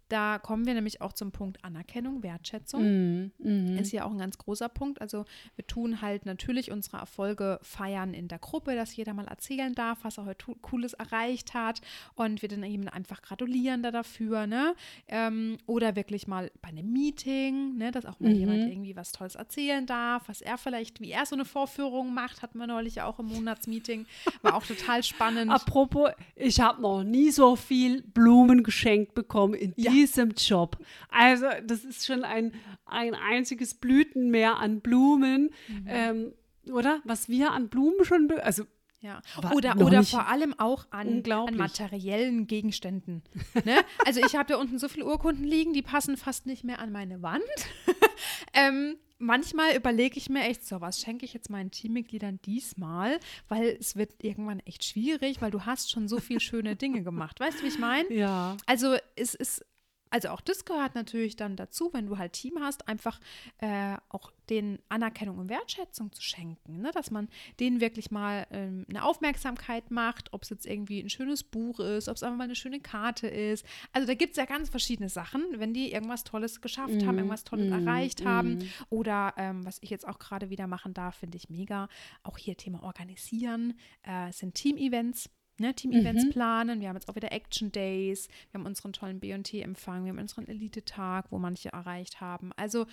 da 0.09 0.39
kommen 0.39 0.67
wir 0.67 0.75
nämlich 0.75 1.01
auch 1.01 1.13
zum 1.13 1.33
Punkt 1.33 1.65
Anerkennung, 1.65 2.23
Wertschätzung. 2.23 2.83
mm, 2.83 3.33
mm, 3.39 3.77
Ist 3.79 3.93
ja 3.93 4.05
auch 4.05 4.11
ein 4.13 4.19
ganz 4.19 4.39
großer 4.39 4.69
Punkt. 4.69 5.01
Also 5.01 5.25
wir 5.57 5.67
tun 5.67 6.01
halt 6.01 6.27
natürlich 6.27 6.71
unsere 6.71 6.99
Erfolge 6.99 7.59
feiern 7.63 8.15
in 8.15 8.29
der 8.29 8.39
Gruppe, 8.39 8.75
dass 8.77 8.95
jeder 8.95 9.15
mal 9.15 9.27
erzählen 9.27 9.75
darf, 9.75 9.99
was 10.03 10.19
er 10.19 10.27
heute 10.27 10.47
Cooles 10.63 10.93
erreicht 10.93 11.55
hat 11.55 11.81
und 12.15 12.43
wir 12.43 12.49
dann 12.49 12.63
eben 12.63 12.89
einfach 12.89 13.21
gratulieren 13.23 13.83
da 13.83 13.91
dafür, 13.91 14.47
ne? 14.47 14.75
Ähm, 15.09 15.59
oder 15.67 15.97
wirklich 15.97 16.27
mal 16.29 16.51
bei 16.63 16.69
einem 16.69 16.93
Meeting, 16.93 17.77
ne, 17.77 17.91
dass 17.91 18.07
auch 18.07 18.21
mal 18.21 18.31
Mhm. 18.33 18.37
jemand 18.39 18.65
irgendwie 18.67 18.97
was 18.97 19.13
Tolles 19.13 19.35
erzählen 19.35 19.87
darf, 19.87 20.29
was 20.29 20.41
er 20.41 20.59
vielleicht, 20.59 21.01
wie 21.01 21.11
er 21.11 21.27
so 21.27 21.35
eine 21.35 21.45
Vorführung 21.45 22.15
macht, 22.15 22.43
hatten 22.43 22.59
wir 22.59 22.67
neulich 22.67 23.01
auch 23.03 23.19
im 23.19 23.27
Monatsmeeting. 23.27 24.07
War 24.43 24.55
auch 24.55 24.67
total 24.67 25.03
spannend. 25.03 25.51
Apropos, 25.51 26.11
ich 26.35 26.61
habe 26.61 26.81
noch 26.83 27.03
nie 27.03 27.31
so 27.31 27.57
viel 27.57 28.03
Blumen 28.03 28.63
geschenkt 28.63 29.15
bekommen 29.15 29.55
in 29.55 29.73
Ja. 29.77 29.91
Diesem 29.97 30.31
Job. 30.37 30.79
Also 31.09 31.47
das 31.65 31.85
ist 31.85 32.07
schon 32.07 32.25
ein, 32.25 32.53
ein 32.85 33.15
einziges 33.15 33.75
Blütenmeer 33.75 34.57
an 34.59 34.81
Blumen, 34.81 35.51
Mhm. 35.69 35.85
ähm, 35.89 36.33
oder? 36.71 37.01
Was 37.05 37.29
wir 37.29 37.53
an 37.53 37.69
Blumen 37.69 38.05
schon, 38.05 38.31
also 38.43 38.65
Ja. 39.01 39.21
Oder, 39.55 39.77
oder 39.77 40.03
vor 40.03 40.27
allem 40.29 40.53
auch 40.59 40.87
an, 40.91 41.23
an 41.31 41.57
materiellen 41.57 42.47
Gegenständen. 42.47 43.23
ne? 43.65 43.77
Also 44.05 44.21
ich 44.25 44.35
habe 44.35 44.49
da 44.53 44.59
unten 44.59 44.79
so 44.79 44.89
viele 44.89 45.07
Urkunden 45.07 45.45
liegen, 45.45 45.73
die 45.73 45.83
passen 45.83 46.17
fast 46.17 46.47
nicht 46.47 46.65
mehr 46.65 46.79
an 46.81 46.91
meine 46.93 47.23
Wand. 47.23 47.43
ähm, 48.53 48.97
manchmal 49.19 49.77
überlege 49.77 50.19
ich 50.19 50.29
mir 50.29 50.43
echt, 50.45 50.67
so 50.67 50.81
was 50.81 51.01
schenke 51.01 51.25
ich 51.25 51.35
jetzt 51.35 51.51
meinen 51.51 51.71
Teammitgliedern 51.71 52.41
diesmal, 52.45 53.19
weil 53.49 53.77
es 53.79 53.97
wird 53.97 54.13
irgendwann 54.25 54.61
echt 54.61 54.83
schwierig, 54.85 55.41
weil 55.41 55.51
du 55.51 55.65
hast 55.67 55.91
schon 55.91 56.09
so 56.09 56.19
viele 56.19 56.41
schöne 56.41 56.75
Dinge 56.77 57.03
gemacht. 57.03 57.39
Weißt 57.41 57.59
du, 57.61 57.63
wie 57.65 57.69
ich 57.69 57.79
meine? 57.79 58.13
ja. 58.13 58.57
Also 58.67 58.97
es 59.15 59.35
ist, 59.35 59.65
also 60.11 60.29
auch 60.29 60.41
das 60.41 60.65
gehört 60.65 60.95
natürlich 60.95 61.37
dann 61.37 61.57
dazu, 61.57 61.91
wenn 61.93 62.07
du 62.07 62.19
halt 62.19 62.33
Team 62.33 62.59
hast, 62.61 62.89
einfach 62.89 63.21
äh, 63.59 63.97
auch 64.09 64.33
den 64.49 64.79
Anerkennung 64.89 65.39
und 65.39 65.49
Wertschätzung 65.49 66.13
zu 66.13 66.23
schenken, 66.23 66.81
ne? 66.81 66.91
dass 66.93 67.11
man 67.11 67.29
denen 67.59 67.81
wirklich 67.81 68.11
mal 68.11 68.47
ähm, 68.51 68.87
eine 68.89 69.05
Aufmerksamkeit 69.05 69.91
macht, 69.91 70.33
ob 70.33 70.45
es 70.45 70.51
jetzt 70.51 70.67
irgendwie 70.67 71.01
ein 71.01 71.11
schönes 71.11 71.43
Buch 71.43 71.81
ist, 71.81 72.09
ob 72.09 72.17
es 72.17 72.23
einfach 72.23 72.37
mal 72.37 72.45
eine 72.45 72.55
schöne 72.55 72.81
Karte 72.81 73.27
ist. 73.27 73.67
Also 73.93 74.07
da 74.07 74.15
gibt 74.15 74.33
es 74.33 74.37
ja 74.37 74.45
ganz 74.45 74.71
verschiedene 74.71 75.09
Sachen, 75.09 75.45
wenn 75.57 75.75
die 75.75 75.93
irgendwas 75.93 76.25
Tolles 76.25 76.61
geschafft 76.61 77.05
haben, 77.05 77.19
irgendwas 77.19 77.45
Tolles 77.45 77.71
erreicht 77.71 78.25
haben 78.25 78.71
oder 78.91 79.35
ähm, 79.37 79.65
was 79.67 79.79
ich 79.83 79.91
jetzt 79.91 80.07
auch 80.07 80.19
gerade 80.19 80.51
wieder 80.51 80.67
machen 80.67 80.95
darf, 80.95 81.17
finde 81.17 81.37
ich 81.37 81.51
mega. 81.51 81.89
Auch 82.23 82.39
hier 82.39 82.57
Thema 82.57 82.83
Organisieren, 82.83 83.75
äh, 84.03 84.33
sind 84.33 84.55
Team-Events. 84.55 85.31
Ne, 85.59 85.75
Team-Events 85.75 86.31
planen. 86.31 86.81
Wir 86.81 86.89
haben 86.89 86.97
jetzt 86.97 87.09
auch 87.09 87.17
wieder 87.17 87.33
Action 87.33 87.73
Days. 87.73 88.29
Wir 88.51 88.61
haben 88.61 88.67
unseren 88.67 88.93
tollen 88.93 89.21
BT-Empfang. 89.21 90.05
Wir 90.05 90.11
haben 90.11 90.19
unseren 90.19 90.47
Elite-Tag, 90.47 91.33
wo 91.33 91.39
manche 91.39 91.71
erreicht 91.71 92.21
haben. 92.21 92.53
Also, 92.57 92.87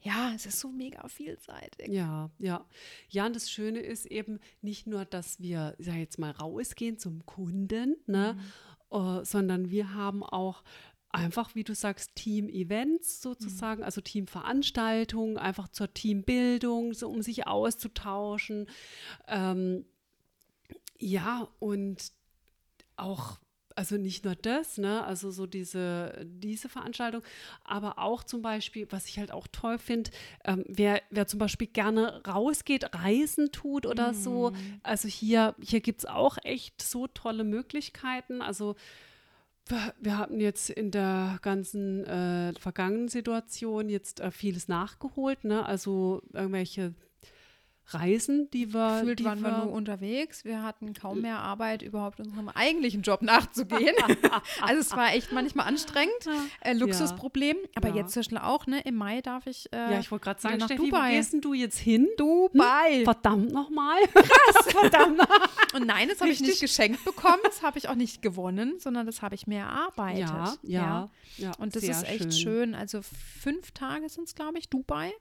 ja, 0.00 0.32
es 0.34 0.46
ist 0.46 0.60
so 0.60 0.68
mega 0.70 1.06
vielseitig. 1.08 1.88
Ja, 1.88 2.30
ja. 2.38 2.66
Ja, 3.08 3.26
und 3.26 3.36
das 3.36 3.50
Schöne 3.50 3.80
ist 3.80 4.06
eben 4.06 4.40
nicht 4.60 4.86
nur, 4.86 5.04
dass 5.04 5.40
wir, 5.40 5.76
sag 5.78 5.94
ich 5.94 6.00
jetzt 6.00 6.18
mal, 6.18 6.30
rausgehen 6.30 6.98
zum 6.98 7.24
Kunden, 7.26 7.96
ne, 8.06 8.36
äh, 8.90 9.24
sondern 9.24 9.70
wir 9.70 9.94
haben 9.94 10.22
auch 10.24 10.64
einfach, 11.10 11.54
wie 11.54 11.64
du 11.64 11.74
sagst, 11.74 12.16
Team-Events 12.16 13.20
sozusagen, 13.20 13.84
also 13.84 14.00
Teamveranstaltungen, 14.00 15.36
einfach 15.36 15.68
zur 15.68 15.92
Teambildung, 15.92 16.94
so 16.94 17.08
um 17.08 17.22
sich 17.22 17.46
auszutauschen. 17.46 18.66
Ähm, 19.28 19.84
ja, 21.02 21.48
und 21.58 22.12
auch, 22.96 23.38
also 23.74 23.96
nicht 23.96 24.24
nur 24.24 24.36
das, 24.36 24.78
ne, 24.78 25.04
also 25.04 25.30
so 25.30 25.46
diese, 25.46 26.24
diese 26.24 26.68
Veranstaltung, 26.68 27.22
aber 27.64 27.98
auch 27.98 28.22
zum 28.22 28.40
Beispiel, 28.42 28.86
was 28.90 29.06
ich 29.08 29.18
halt 29.18 29.32
auch 29.32 29.48
toll 29.50 29.78
finde, 29.78 30.10
ähm, 30.44 30.64
wer, 30.68 31.02
wer 31.10 31.26
zum 31.26 31.38
Beispiel 31.38 31.66
gerne 31.66 32.22
rausgeht, 32.26 32.94
Reisen 32.94 33.50
tut 33.50 33.86
oder 33.86 34.14
so, 34.14 34.52
also 34.82 35.08
hier, 35.08 35.56
hier 35.60 35.80
gibt 35.80 36.00
es 36.00 36.06
auch 36.06 36.38
echt 36.44 36.80
so 36.80 37.08
tolle 37.08 37.44
Möglichkeiten, 37.44 38.42
also 38.42 38.76
wir, 39.66 39.94
wir 40.00 40.18
hatten 40.18 40.38
jetzt 40.38 40.70
in 40.70 40.90
der 40.90 41.38
ganzen 41.42 42.04
äh, 42.04 42.52
vergangenen 42.54 43.08
Situation 43.08 43.88
jetzt 43.88 44.20
äh, 44.20 44.30
vieles 44.30 44.68
nachgeholt, 44.68 45.44
ne, 45.44 45.66
also 45.66 46.22
irgendwelche 46.32 46.94
Reisen, 47.88 48.48
die 48.50 48.72
wir, 48.72 49.00
Gefühlt 49.00 49.18
die 49.18 49.24
waren 49.24 49.40
wir 49.40 49.50
nur 49.58 49.72
unterwegs. 49.72 50.44
Wir 50.44 50.62
hatten 50.62 50.94
kaum 50.94 51.20
mehr 51.20 51.38
Arbeit, 51.38 51.82
überhaupt 51.82 52.20
unserem 52.20 52.48
eigentlichen 52.48 53.02
Job 53.02 53.22
nachzugehen. 53.22 53.94
also 54.62 54.80
es 54.80 54.92
war 54.92 55.12
echt 55.14 55.32
manchmal 55.32 55.66
anstrengend. 55.66 56.12
Äh, 56.60 56.74
Luxusproblem. 56.74 57.56
Aber 57.74 57.88
Ja. 57.88 57.96
jetzt 57.96 58.14
Beispiel 58.14 58.38
auch, 58.38 58.66
ne, 58.66 58.80
im 58.82 58.94
Mai 58.94 59.20
darf 59.20 59.46
ich 59.46 59.72
äh, 59.72 59.76
Ja, 59.76 60.00
ich 60.00 60.10
wollte 60.10 60.24
gerade 60.24 60.40
sagen, 60.40 60.58
nach 60.58 60.66
Steffi, 60.66 60.82
wo 60.82 60.86
Dubai. 60.86 61.14
gehst 61.16 61.32
denn 61.32 61.40
du 61.40 61.54
jetzt 61.54 61.78
hin? 61.78 62.08
Dubai. 62.16 63.02
Verdammt 63.04 63.52
nochmal. 63.52 64.00
Krass. 64.14 64.66
Verdammt 64.72 65.20
Und 65.74 65.86
nein, 65.86 66.08
das 66.08 66.20
habe 66.20 66.30
ich 66.30 66.40
nicht 66.40 66.60
geschenkt 66.60 67.04
bekommen, 67.04 67.40
das 67.44 67.62
habe 67.62 67.78
ich 67.78 67.88
auch 67.88 67.94
nicht 67.94 68.22
gewonnen, 68.22 68.78
sondern 68.78 69.06
das 69.06 69.22
habe 69.22 69.34
ich 69.34 69.46
mir 69.46 69.60
erarbeitet. 69.60 70.20
Ja, 70.28 70.54
ja, 70.62 71.10
ja. 71.36 71.52
Und 71.58 71.76
das 71.76 71.82
ist 71.82 72.08
echt 72.08 72.34
schön. 72.34 72.74
Also 72.74 73.00
fünf 73.02 73.72
Tage 73.72 74.08
sind 74.08 74.28
es, 74.28 74.34
glaube 74.34 74.58
ich, 74.58 74.68
Dubai. 74.68 75.12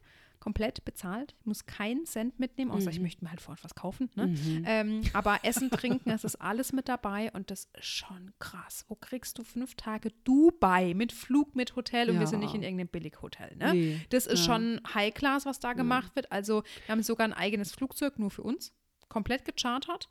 Komplett 0.42 0.84
bezahlt. 0.84 1.34
Ich 1.40 1.46
muss 1.46 1.66
keinen 1.66 2.06
Cent 2.06 2.38
mitnehmen, 2.40 2.72
außer 2.72 2.90
ich 2.90 2.98
Mhm. 2.98 3.04
möchte 3.04 3.24
mir 3.24 3.30
halt 3.30 3.40
vorher 3.40 3.64
was 3.64 3.76
kaufen. 3.76 4.10
Ne? 4.16 4.34
Ähm, 4.66 5.02
aber 5.14 5.40
Essen, 5.44 5.70
Trinken, 5.72 6.10
das 6.10 6.24
ist 6.26 6.36
alles 6.36 6.74
mit 6.74 6.90
dabei 6.90 7.32
und 7.32 7.50
das 7.52 7.70
ist 7.78 7.86
schon 7.86 8.34
krass. 8.40 8.84
Wo 8.90 8.96
kriegst 8.96 9.38
du 9.38 9.44
fünf 9.44 9.76
Tage 9.76 10.10
Dubai 10.26 10.94
mit 10.96 11.14
Flug, 11.14 11.56
mit 11.56 11.76
Hotel 11.76 12.10
und 12.10 12.20
wir 12.20 12.28
sind 12.28 12.40
Ja. 12.42 12.48
nicht 12.48 12.56
in 12.56 12.64
irgendeinem 12.64 12.90
Billighotel. 12.90 13.56
Ne? 13.56 13.74
Nee, 13.74 14.02
Das 14.10 14.26
ist 14.28 14.46
ja. 14.48 14.54
schon 14.56 14.82
High-Class, 14.94 15.46
was 15.46 15.60
da 15.60 15.74
gemacht 15.74 16.16
wird. 16.16 16.32
Also 16.32 16.64
wir 16.86 16.92
haben 16.94 17.04
sogar 17.04 17.26
ein 17.28 17.34
eigenes 17.34 17.72
Flugzeug 17.72 18.18
nur 18.20 18.32
für 18.32 18.42
uns, 18.42 18.74
komplett 19.10 19.46
gechartert. 19.46 20.10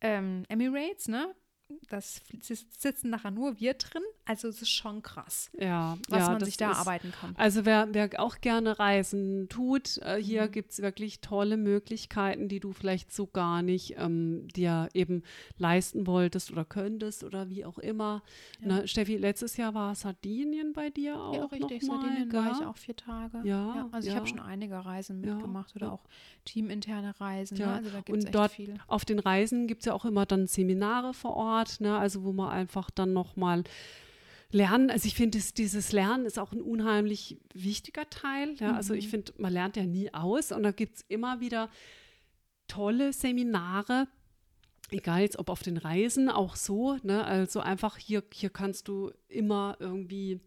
Ähm, 0.00 0.44
Emirates, 0.48 1.08
ne? 1.08 1.34
Das 1.88 2.20
sitzen 2.78 3.10
nachher 3.10 3.30
nur 3.30 3.58
wir 3.60 3.74
drin. 3.74 4.02
Also 4.24 4.48
es 4.48 4.60
ist 4.62 4.70
schon 4.70 5.02
krass, 5.02 5.50
Ja, 5.58 5.96
was 6.08 6.20
ja, 6.20 6.30
man 6.32 6.44
sich 6.44 6.56
da 6.56 6.72
ist, 6.72 6.78
arbeiten 6.78 7.12
kann. 7.12 7.34
Also 7.36 7.64
wer, 7.64 7.88
wer 7.92 8.10
auch 8.20 8.40
gerne 8.40 8.78
Reisen 8.78 9.48
tut, 9.48 9.98
äh, 9.98 10.16
hier 10.20 10.46
Mhm. 10.46 10.50
gibt 10.52 10.72
es 10.72 10.82
wirklich 10.82 11.20
tolle 11.20 11.56
Möglichkeiten, 11.56 12.48
die 12.48 12.58
du 12.60 12.72
vielleicht 12.72 13.12
so 13.12 13.26
gar 13.26 13.62
nicht 13.62 13.94
ähm, 13.98 14.48
dir 14.48 14.88
eben 14.94 15.22
leisten 15.58 16.06
wolltest 16.06 16.50
oder 16.50 16.64
könntest 16.64 17.22
oder 17.24 17.48
wie 17.50 17.64
auch 17.64 17.78
immer. 17.78 18.22
Ja. 18.60 18.66
Ne, 18.80 18.88
Steffi, 18.88 19.16
letztes 19.16 19.56
Jahr 19.56 19.74
war 19.74 19.94
Sardinien 19.94 20.72
bei 20.72 20.90
dir 20.90 21.20
auch 21.20 21.34
Ja, 21.34 21.44
richtig. 21.44 21.82
noch 21.82 21.88
mal, 21.88 22.00
Sardinien 22.00 22.32
war 22.32 22.50
ich 22.52 22.58
gell? 22.58 22.66
auch 22.66 22.76
vier 22.76 22.96
Tage. 22.96 23.40
Ja, 23.44 23.88
also 23.92 24.06
ich 24.08 24.14
ja. 24.14 24.20
habe 24.20 24.28
schon 24.28 24.40
einige 24.40 24.84
Reisen 24.84 25.22
Ja, 25.24 25.34
mitgemacht 25.34 25.74
oder 25.76 25.86
ja. 25.86 25.92
auch 25.92 26.04
teaminterne 26.44 27.18
Reisen. 27.20 27.56
Ja, 27.56 27.66
Ne? 27.66 27.74
Also 27.74 27.90
da 27.90 28.00
gibt 28.00 28.18
es 28.18 28.24
echt 28.24 28.34
dort 28.34 28.52
viel. 28.52 28.74
Auf 28.88 29.04
den 29.04 29.18
Reisen 29.18 29.66
gibt 29.68 29.82
es 29.82 29.86
ja 29.86 29.92
auch 29.94 30.04
immer 30.04 30.26
dann 30.26 30.46
Seminare 30.46 31.14
vor 31.14 31.34
Ort, 31.36 31.55
ne? 31.80 31.96
also 31.98 32.24
wo 32.24 32.32
man 32.32 32.50
einfach 32.50 32.90
dann 32.90 33.12
nochmal 33.12 33.64
lernen. 34.50 34.90
Also 34.90 35.06
ich 35.06 35.14
finde, 35.14 35.38
dieses- 35.38 35.54
dieses 35.54 35.92
Lernen 35.92 36.24
ist 36.26 36.38
auch 36.38 36.52
ein 36.52 36.62
unheimlich 36.62 37.38
wichtiger 37.52 38.08
Teil. 38.10 38.54
Ja? 38.58 38.74
Also 38.74 38.94
ich 38.94 39.06
Mhm. 39.06 39.10
finde, 39.10 39.32
man 39.38 39.52
lernt 39.52 39.76
ja 39.76 39.84
nie 39.84 40.12
aus 40.14 40.52
und 40.52 40.62
da 40.62 40.70
gibt 40.70 40.96
es 40.96 41.04
immer 41.08 41.40
wieder 41.40 41.68
tolle 42.68 43.12
Seminare. 43.12 44.08
Egal 44.90 45.22
jetzt 45.22 45.38
ob 45.38 45.48
auf 45.50 45.62
den 45.64 45.78
Reisen, 45.78 46.28
auch 46.30 46.54
so, 46.54 46.96
ne? 47.02 47.24
Also 47.24 47.58
einfach 47.58 47.96
hier, 47.96 48.22
hier 48.32 48.50
kannst 48.50 48.86
du 48.86 49.10
immer 49.26 49.76
irgendwie 49.80 50.40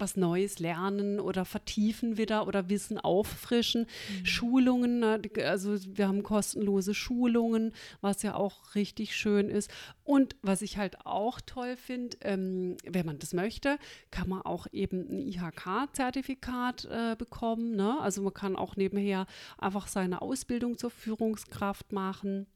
was 0.00 0.16
Neues 0.16 0.58
lernen 0.58 1.20
oder 1.20 1.44
vertiefen 1.44 2.16
wieder 2.16 2.46
oder 2.46 2.68
Wissen 2.68 2.98
auffrischen. 2.98 3.86
Schulungen, 4.24 5.00
ne, 5.00 5.20
also 5.44 5.76
wir 5.96 6.08
haben 6.08 6.22
kostenlose 6.22 6.94
Schulungen, 6.94 7.72
was 8.00 8.22
ja 8.22 8.34
auch 8.34 8.74
richtig 8.74 9.16
schön 9.16 9.48
ist. 9.48 9.70
Und 10.04 10.36
was 10.42 10.62
ich 10.62 10.78
halt 10.78 11.04
auch 11.06 11.40
toll 11.40 11.76
finde, 11.76 12.16
ähm, 12.22 12.76
wenn 12.84 13.06
man 13.06 13.18
das 13.18 13.32
möchte, 13.32 13.78
kann 14.10 14.28
man 14.28 14.42
auch 14.42 14.66
eben 14.72 15.08
ein 15.08 15.18
IHK-Zertifikat 15.18 16.86
äh, 16.86 17.16
bekommen. 17.16 17.76
Ne? 17.76 18.00
Also 18.00 18.22
man 18.22 18.34
kann 18.34 18.56
auch 18.56 18.76
nebenher 18.76 19.26
einfach 19.58 19.86
seine 19.86 20.22
Ausbildung 20.22 20.78
zur 20.78 20.90
Führungskraft 20.90 21.92
machen. 21.92 22.46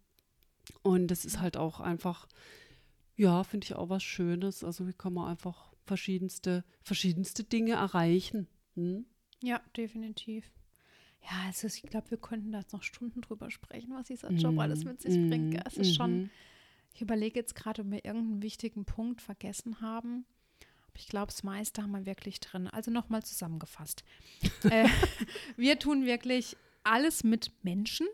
Und 0.83 1.09
das 1.09 1.25
ist 1.25 1.41
halt 1.41 1.57
auch 1.57 1.81
einfach, 1.81 2.27
ja, 3.17 3.45
finde 3.45 3.65
ich 3.65 3.75
auch 3.75 3.89
was 3.89 4.03
Schönes. 4.03 4.65
Also 4.65 4.85
hier 4.85 4.95
kann 4.95 5.15
man 5.15 5.29
einfach 5.29 5.72
verschiedenste, 5.85 6.65
verschiedenste 6.83 7.45
Dinge 7.45 7.73
erreichen. 7.73 8.47
Hm? 8.75 9.05
Ja, 9.43 9.61
definitiv. 9.77 10.51
Ja, 11.23 11.47
also 11.47 11.67
ich 11.69 11.83
glaube, 11.83 12.11
wir 12.11 12.19
könnten 12.19 12.53
da 12.53 12.61
jetzt 12.61 12.73
noch 12.73 12.83
Stunden 12.83 13.21
drüber 13.21 13.51
sprechen, 13.51 13.93
was 13.95 14.09
dieser 14.09 14.31
Job 14.33 14.59
alles 14.59 14.85
mit 14.85 15.01
sich 15.01 15.15
bringt. 15.15 15.53
gell? 15.53 15.63
Es 15.67 15.77
ist 15.77 15.95
schon, 15.95 16.23
Mhm. 16.23 16.31
ich 16.95 17.01
überlege 17.03 17.39
jetzt 17.39 17.55
gerade, 17.55 17.83
ob 17.83 17.91
wir 17.91 18.05
irgendeinen 18.05 18.43
wichtigen 18.43 18.85
Punkt 18.85 19.21
vergessen 19.23 19.81
haben. 19.81 20.25
Aber 20.89 20.99
ich 20.99 21.07
glaube, 21.07 21.27
das 21.29 21.43
meiste 21.45 21.83
haben 21.83 21.93
wir 21.93 22.07
wirklich 22.07 22.41
drin. 22.41 22.67
Also 22.69 22.91
nochmal 22.91 23.23
zusammengefasst. 23.23 24.03
äh, 24.65 24.89
wir 25.57 25.79
tun 25.79 26.05
wirklich 26.07 26.57
alles 26.85 27.23
mit 27.23 27.53
Menschen 27.63 28.09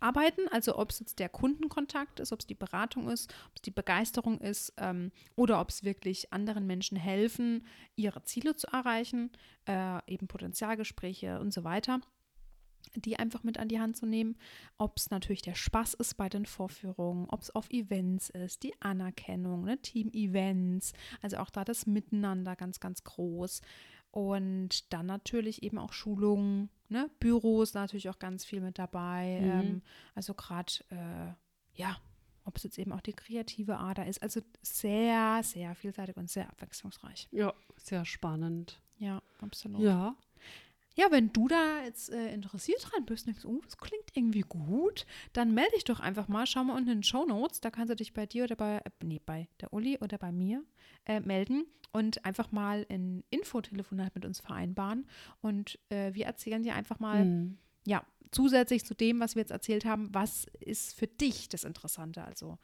arbeiten, 0.00 0.48
also 0.50 0.78
ob 0.78 0.90
es 0.90 1.00
jetzt 1.00 1.18
der 1.18 1.28
Kundenkontakt 1.28 2.20
ist, 2.20 2.32
ob 2.32 2.40
es 2.40 2.46
die 2.46 2.54
Beratung 2.54 3.08
ist, 3.08 3.32
ob 3.46 3.56
es 3.56 3.62
die 3.62 3.70
Begeisterung 3.70 4.40
ist 4.40 4.72
ähm, 4.76 5.12
oder 5.34 5.60
ob 5.60 5.70
es 5.70 5.84
wirklich 5.84 6.32
anderen 6.32 6.66
Menschen 6.66 6.96
helfen, 6.96 7.66
ihre 7.96 8.22
Ziele 8.24 8.54
zu 8.54 8.66
erreichen, 8.66 9.30
äh, 9.66 9.98
eben 10.06 10.28
Potenzialgespräche 10.28 11.40
und 11.40 11.52
so 11.52 11.64
weiter 11.64 12.00
die 12.96 13.18
einfach 13.18 13.42
mit 13.42 13.58
an 13.58 13.68
die 13.68 13.80
Hand 13.80 13.96
zu 13.96 14.06
nehmen, 14.06 14.36
ob 14.78 14.98
es 14.98 15.10
natürlich 15.10 15.42
der 15.42 15.54
Spaß 15.54 15.94
ist 15.94 16.14
bei 16.14 16.28
den 16.28 16.46
Vorführungen, 16.46 17.26
ob 17.28 17.42
es 17.42 17.50
auf 17.54 17.70
Events 17.70 18.30
ist, 18.30 18.62
die 18.62 18.74
Anerkennung, 18.80 19.64
ne, 19.64 19.78
Team-Events, 19.80 20.92
also 21.22 21.38
auch 21.38 21.50
da 21.50 21.64
das 21.64 21.86
Miteinander 21.86 22.56
ganz, 22.56 22.80
ganz 22.80 23.02
groß. 23.02 23.62
Und 24.10 24.92
dann 24.92 25.06
natürlich 25.06 25.64
eben 25.64 25.78
auch 25.78 25.92
Schulungen, 25.92 26.70
ne, 26.94 27.10
Büros 27.20 27.74
natürlich 27.74 28.08
auch 28.08 28.18
ganz 28.18 28.44
viel 28.44 28.60
mit 28.60 28.78
dabei. 28.78 29.40
Mhm. 29.40 29.50
Ähm, 29.50 29.82
also 30.14 30.32
gerade, 30.32 30.72
äh, 30.90 31.34
ja, 31.74 31.98
ob 32.44 32.56
es 32.56 32.62
jetzt 32.62 32.78
eben 32.78 32.92
auch 32.92 33.00
die 33.00 33.12
kreative 33.12 33.78
Ader 33.78 34.06
ist. 34.06 34.22
Also 34.22 34.40
sehr, 34.62 35.42
sehr 35.42 35.74
vielseitig 35.74 36.16
und 36.16 36.30
sehr 36.30 36.48
abwechslungsreich. 36.48 37.28
Ja, 37.32 37.52
sehr 37.76 38.04
spannend. 38.04 38.80
Ja, 38.98 39.22
absolut. 39.40 39.82
Ja, 39.82 40.14
Ja, 40.96 41.06
wenn 41.10 41.32
du 41.32 41.48
da 41.48 41.82
jetzt 41.84 42.10
äh, 42.10 42.32
interessiert 42.32 42.84
dran 42.90 43.04
bist 43.04 43.26
und 43.26 43.34
denkst, 43.34 43.44
oh, 43.46 43.60
das 43.64 43.76
klingt 43.78 44.04
irgendwie 44.14 44.42
gut, 44.42 45.06
dann 45.32 45.52
melde 45.52 45.72
dich 45.74 45.84
doch 45.84 45.98
einfach 46.00 46.28
mal. 46.28 46.46
Schau 46.46 46.62
mal 46.64 46.74
unten 46.76 46.90
in 46.90 46.98
den 46.98 47.02
Show 47.02 47.24
Notes, 47.24 47.60
da 47.60 47.70
kannst 47.70 47.90
du 47.90 47.96
dich 47.96 48.12
bei 48.12 48.26
dir 48.26 48.44
oder 48.44 48.54
bei, 48.56 48.76
äh, 48.78 48.90
nee, 49.02 49.20
bei 49.24 49.48
der 49.60 49.72
Uli 49.72 49.98
oder 50.00 50.18
bei 50.18 50.30
mir 50.30 50.62
äh, 51.06 51.20
melden 51.20 51.66
und 51.92 52.24
einfach 52.24 52.52
mal 52.52 52.86
ein 52.90 53.24
Infotelefonat 53.30 54.14
mit 54.14 54.24
uns 54.24 54.38
vereinbaren. 54.40 55.06
Und 55.40 55.78
äh, 55.90 56.14
wir 56.14 56.26
erzählen 56.26 56.62
dir 56.62 56.74
einfach 56.74 57.00
mal, 57.00 57.24
Mhm. 57.24 57.58
ja, 57.86 58.04
zusätzlich 58.30 58.84
zu 58.84 58.94
dem, 58.94 59.20
was 59.20 59.34
wir 59.34 59.40
jetzt 59.42 59.52
erzählt 59.52 59.84
haben, 59.84 60.08
was 60.12 60.46
ist 60.60 60.94
für 60.94 61.06
dich 61.06 61.48
das 61.48 61.64
Interessante? 61.64 62.24
Also, 62.24 62.58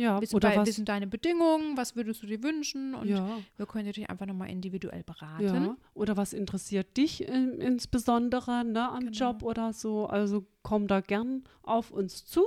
ja 0.00 0.18
sind, 0.18 0.34
oder 0.34 0.50
dei- 0.50 0.56
was? 0.56 0.74
sind 0.74 0.88
deine 0.88 1.06
Bedingungen? 1.06 1.76
Was 1.76 1.94
würdest 1.96 2.22
du 2.22 2.26
dir 2.26 2.42
wünschen? 2.42 2.94
Und 2.94 3.08
ja, 3.08 3.38
wir 3.56 3.66
können 3.66 3.92
dich 3.92 4.08
einfach 4.10 4.26
nochmal 4.26 4.50
individuell 4.50 5.02
beraten. 5.04 5.44
ja. 5.44 5.76
Oder 5.94 6.16
was 6.16 6.32
interessiert 6.32 6.96
dich 6.96 7.22
in, 7.26 7.60
insbesondere 7.60 8.64
ne, 8.64 8.88
am 8.88 9.00
Genau. 9.00 9.12
Job 9.12 9.42
oder 9.42 9.72
so? 9.72 10.06
Also 10.06 10.46
komm 10.62 10.86
da 10.86 11.00
gern 11.00 11.44
auf 11.62 11.90
uns 11.90 12.24
zu. 12.24 12.46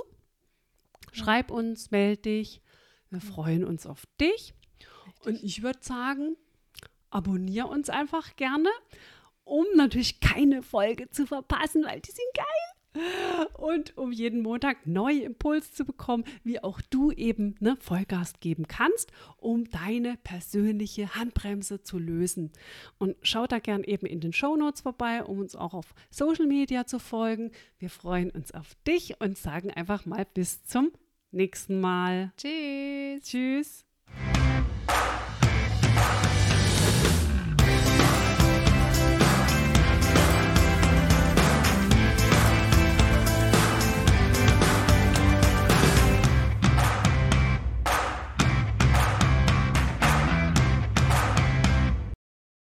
Schreib 1.12 1.50
uns, 1.50 1.90
meld 1.90 2.24
dich. 2.24 2.60
Wir 3.10 3.20
freuen 3.20 3.64
uns 3.64 3.86
auf 3.86 4.04
dich. 4.20 4.54
Und 5.24 5.42
ich 5.42 5.62
würde 5.62 5.78
sagen, 5.82 6.36
abonniere 7.10 7.68
uns 7.68 7.88
einfach 7.88 8.34
gerne, 8.36 8.68
um 9.44 9.64
natürlich 9.76 10.20
keine 10.20 10.62
Folge 10.62 11.08
zu 11.10 11.26
verpassen, 11.26 11.84
weil 11.84 12.00
die 12.00 12.10
sind 12.10 12.26
geil. 12.34 12.44
Und 13.58 13.96
um 13.96 14.12
jeden 14.12 14.42
Montag 14.42 14.86
neue 14.86 15.22
Impulse 15.22 15.72
zu 15.72 15.84
bekommen, 15.84 16.24
wie 16.44 16.62
auch 16.62 16.80
du 16.80 17.10
eben 17.12 17.56
ne, 17.60 17.76
Vollgas 17.80 18.34
geben 18.40 18.68
kannst, 18.68 19.10
um 19.36 19.68
deine 19.70 20.16
persönliche 20.22 21.14
Handbremse 21.14 21.82
zu 21.82 21.98
lösen. 21.98 22.52
Und 22.98 23.16
schau 23.22 23.46
da 23.46 23.58
gern 23.58 23.82
eben 23.84 24.06
in 24.06 24.20
den 24.20 24.32
Shownotes 24.32 24.82
vorbei, 24.82 25.24
um 25.24 25.38
uns 25.38 25.56
auch 25.56 25.74
auf 25.74 25.94
Social 26.10 26.46
Media 26.46 26.86
zu 26.86 26.98
folgen. 26.98 27.50
Wir 27.78 27.90
freuen 27.90 28.30
uns 28.30 28.52
auf 28.52 28.74
dich 28.86 29.20
und 29.20 29.36
sagen 29.36 29.70
einfach 29.70 30.06
mal 30.06 30.26
bis 30.32 30.64
zum 30.64 30.92
nächsten 31.30 31.80
Mal. 31.80 32.32
Tschüss. 32.36 33.22
Tschüss. 33.24 33.83